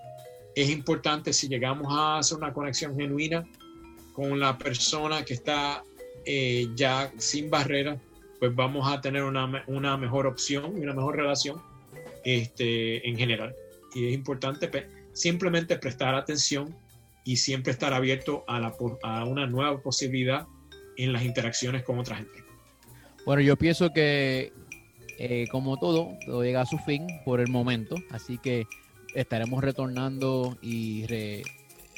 es 0.54 0.70
importante 0.70 1.32
si 1.32 1.48
llegamos 1.48 1.87
a 1.90 2.18
hacer 2.18 2.38
una 2.38 2.52
conexión 2.52 2.96
genuina 2.96 3.44
con 4.12 4.38
la 4.40 4.58
persona 4.58 5.24
que 5.24 5.34
está 5.34 5.82
eh, 6.24 6.68
ya 6.74 7.12
sin 7.16 7.48
barreras 7.48 7.98
pues 8.38 8.55
vamos 8.55 8.90
a 8.90 9.01
tener 9.01 9.24
una, 9.24 9.64
una 9.66 9.96
mejor 9.96 10.27
opción 10.27 10.77
y 10.77 10.81
una 10.81 10.94
mejor 10.94 11.16
relación 11.16 11.61
este, 12.24 13.09
en 13.09 13.16
general. 13.16 13.55
Y 13.94 14.09
es 14.09 14.14
importante 14.14 14.70
simplemente 15.12 15.77
prestar 15.79 16.14
atención 16.14 16.74
y 17.24 17.37
siempre 17.37 17.72
estar 17.72 17.92
abierto 17.92 18.44
a, 18.46 18.61
la, 18.61 18.74
a 19.03 19.24
una 19.24 19.46
nueva 19.46 19.81
posibilidad 19.81 20.46
en 20.96 21.12
las 21.12 21.24
interacciones 21.24 21.83
con 21.83 21.98
otra 21.98 22.16
gente. 22.16 22.44
Bueno, 23.24 23.42
yo 23.42 23.57
pienso 23.57 23.90
que 23.92 24.53
eh, 25.18 25.46
como 25.51 25.77
todo, 25.79 26.16
todo 26.24 26.44
llega 26.44 26.61
a 26.61 26.66
su 26.66 26.79
fin 26.79 27.07
por 27.24 27.40
el 27.40 27.48
momento, 27.48 27.96
así 28.11 28.38
que 28.38 28.66
estaremos 29.14 29.62
retornando 29.64 30.57
y 30.62 31.07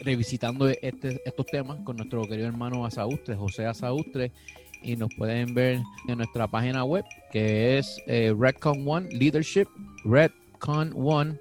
revisitando 0.01 0.69
este, 0.69 1.21
estos 1.25 1.47
temas 1.47 1.79
con 1.85 1.99
nuestro 1.99 2.23
querido 2.27 2.49
hermano 2.49 2.87
Asaustre, 2.87 3.37
José 3.37 3.67
Asaustre, 3.67 4.33
y 4.83 4.97
nos 4.97 5.15
pueden 5.15 5.55
ver 5.55 5.81
en 6.09 6.19
nuestra 6.19 6.47
página 6.47 6.85
web 6.85 7.05
que 7.33 7.79
es 7.79 8.01
eh, 8.07 8.35
Redcon 8.39 8.87
One 8.87 9.09
Leadership, 9.11 9.69
Redcon 10.05 10.93
One 10.97 11.37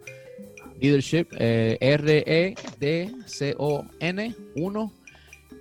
Leadership, 0.80 1.28
eh, 1.38 1.78
R-E-D-C-O-N 1.82 2.56
1 4.56 4.94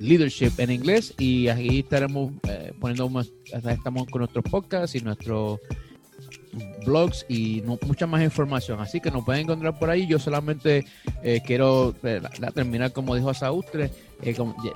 Leadership 0.01 0.53
en 0.59 0.71
inglés 0.71 1.13
y 1.19 1.49
ahí 1.49 1.81
estaremos 1.81 2.33
eh, 2.49 2.73
poniendo 2.79 3.09
más, 3.09 3.33
estamos 3.45 4.07
con 4.09 4.21
nuestros 4.21 4.45
podcasts 4.45 4.95
y 4.95 5.01
nuestros 5.01 5.59
blogs 6.85 7.27
y 7.29 7.63
mucha 7.63 8.07
más 8.07 8.23
información. 8.23 8.81
Así 8.81 9.01
que 9.01 9.11
nos 9.11 9.25
pueden 9.25 9.43
encontrar 9.43 9.79
por 9.79 9.91
ahí. 9.91 10.07
Yo 10.07 10.19
solamente 10.19 10.85
eh, 11.23 11.41
quiero 11.45 11.95
terminar, 12.55 12.93
como 12.93 13.15
dijo 13.15 13.31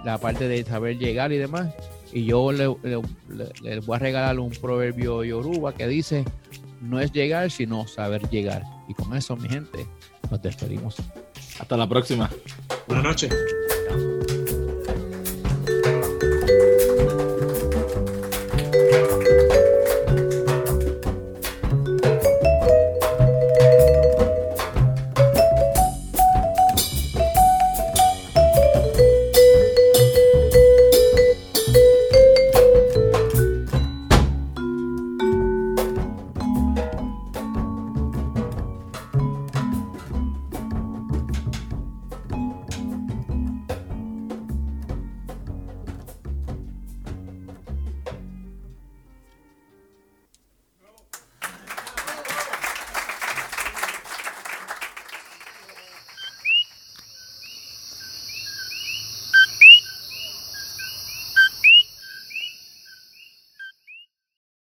La 0.05 0.19
parte 0.19 0.49
de 0.49 0.65
saber 0.65 0.99
llegar 0.99 1.33
y 1.33 1.39
demás 1.39 1.75
y 2.13 2.27
yo 2.27 2.53
le, 2.53 2.67
voy 2.67 3.97
a 3.97 3.99
regalar 3.99 4.39
un 4.39 4.51
proverbio 4.51 5.25
yoruba 5.25 5.75
que 5.75 5.89
dice, 5.89 6.25
no 6.81 7.01
es 7.01 7.13
llegar, 7.13 7.51
sino 7.51 7.87
saber 7.87 8.29
llegar. 8.29 8.63
Y 8.89 8.95
con 8.95 9.17
eso, 9.17 9.37
mi 9.37 9.49
gente, 9.49 9.87
nos 10.31 10.43
despedimos. 10.43 10.97
Hasta 11.59 11.77
la 11.77 11.89
próxima. 11.89 12.31
Buenas 12.87 13.05
noches. 13.05 13.35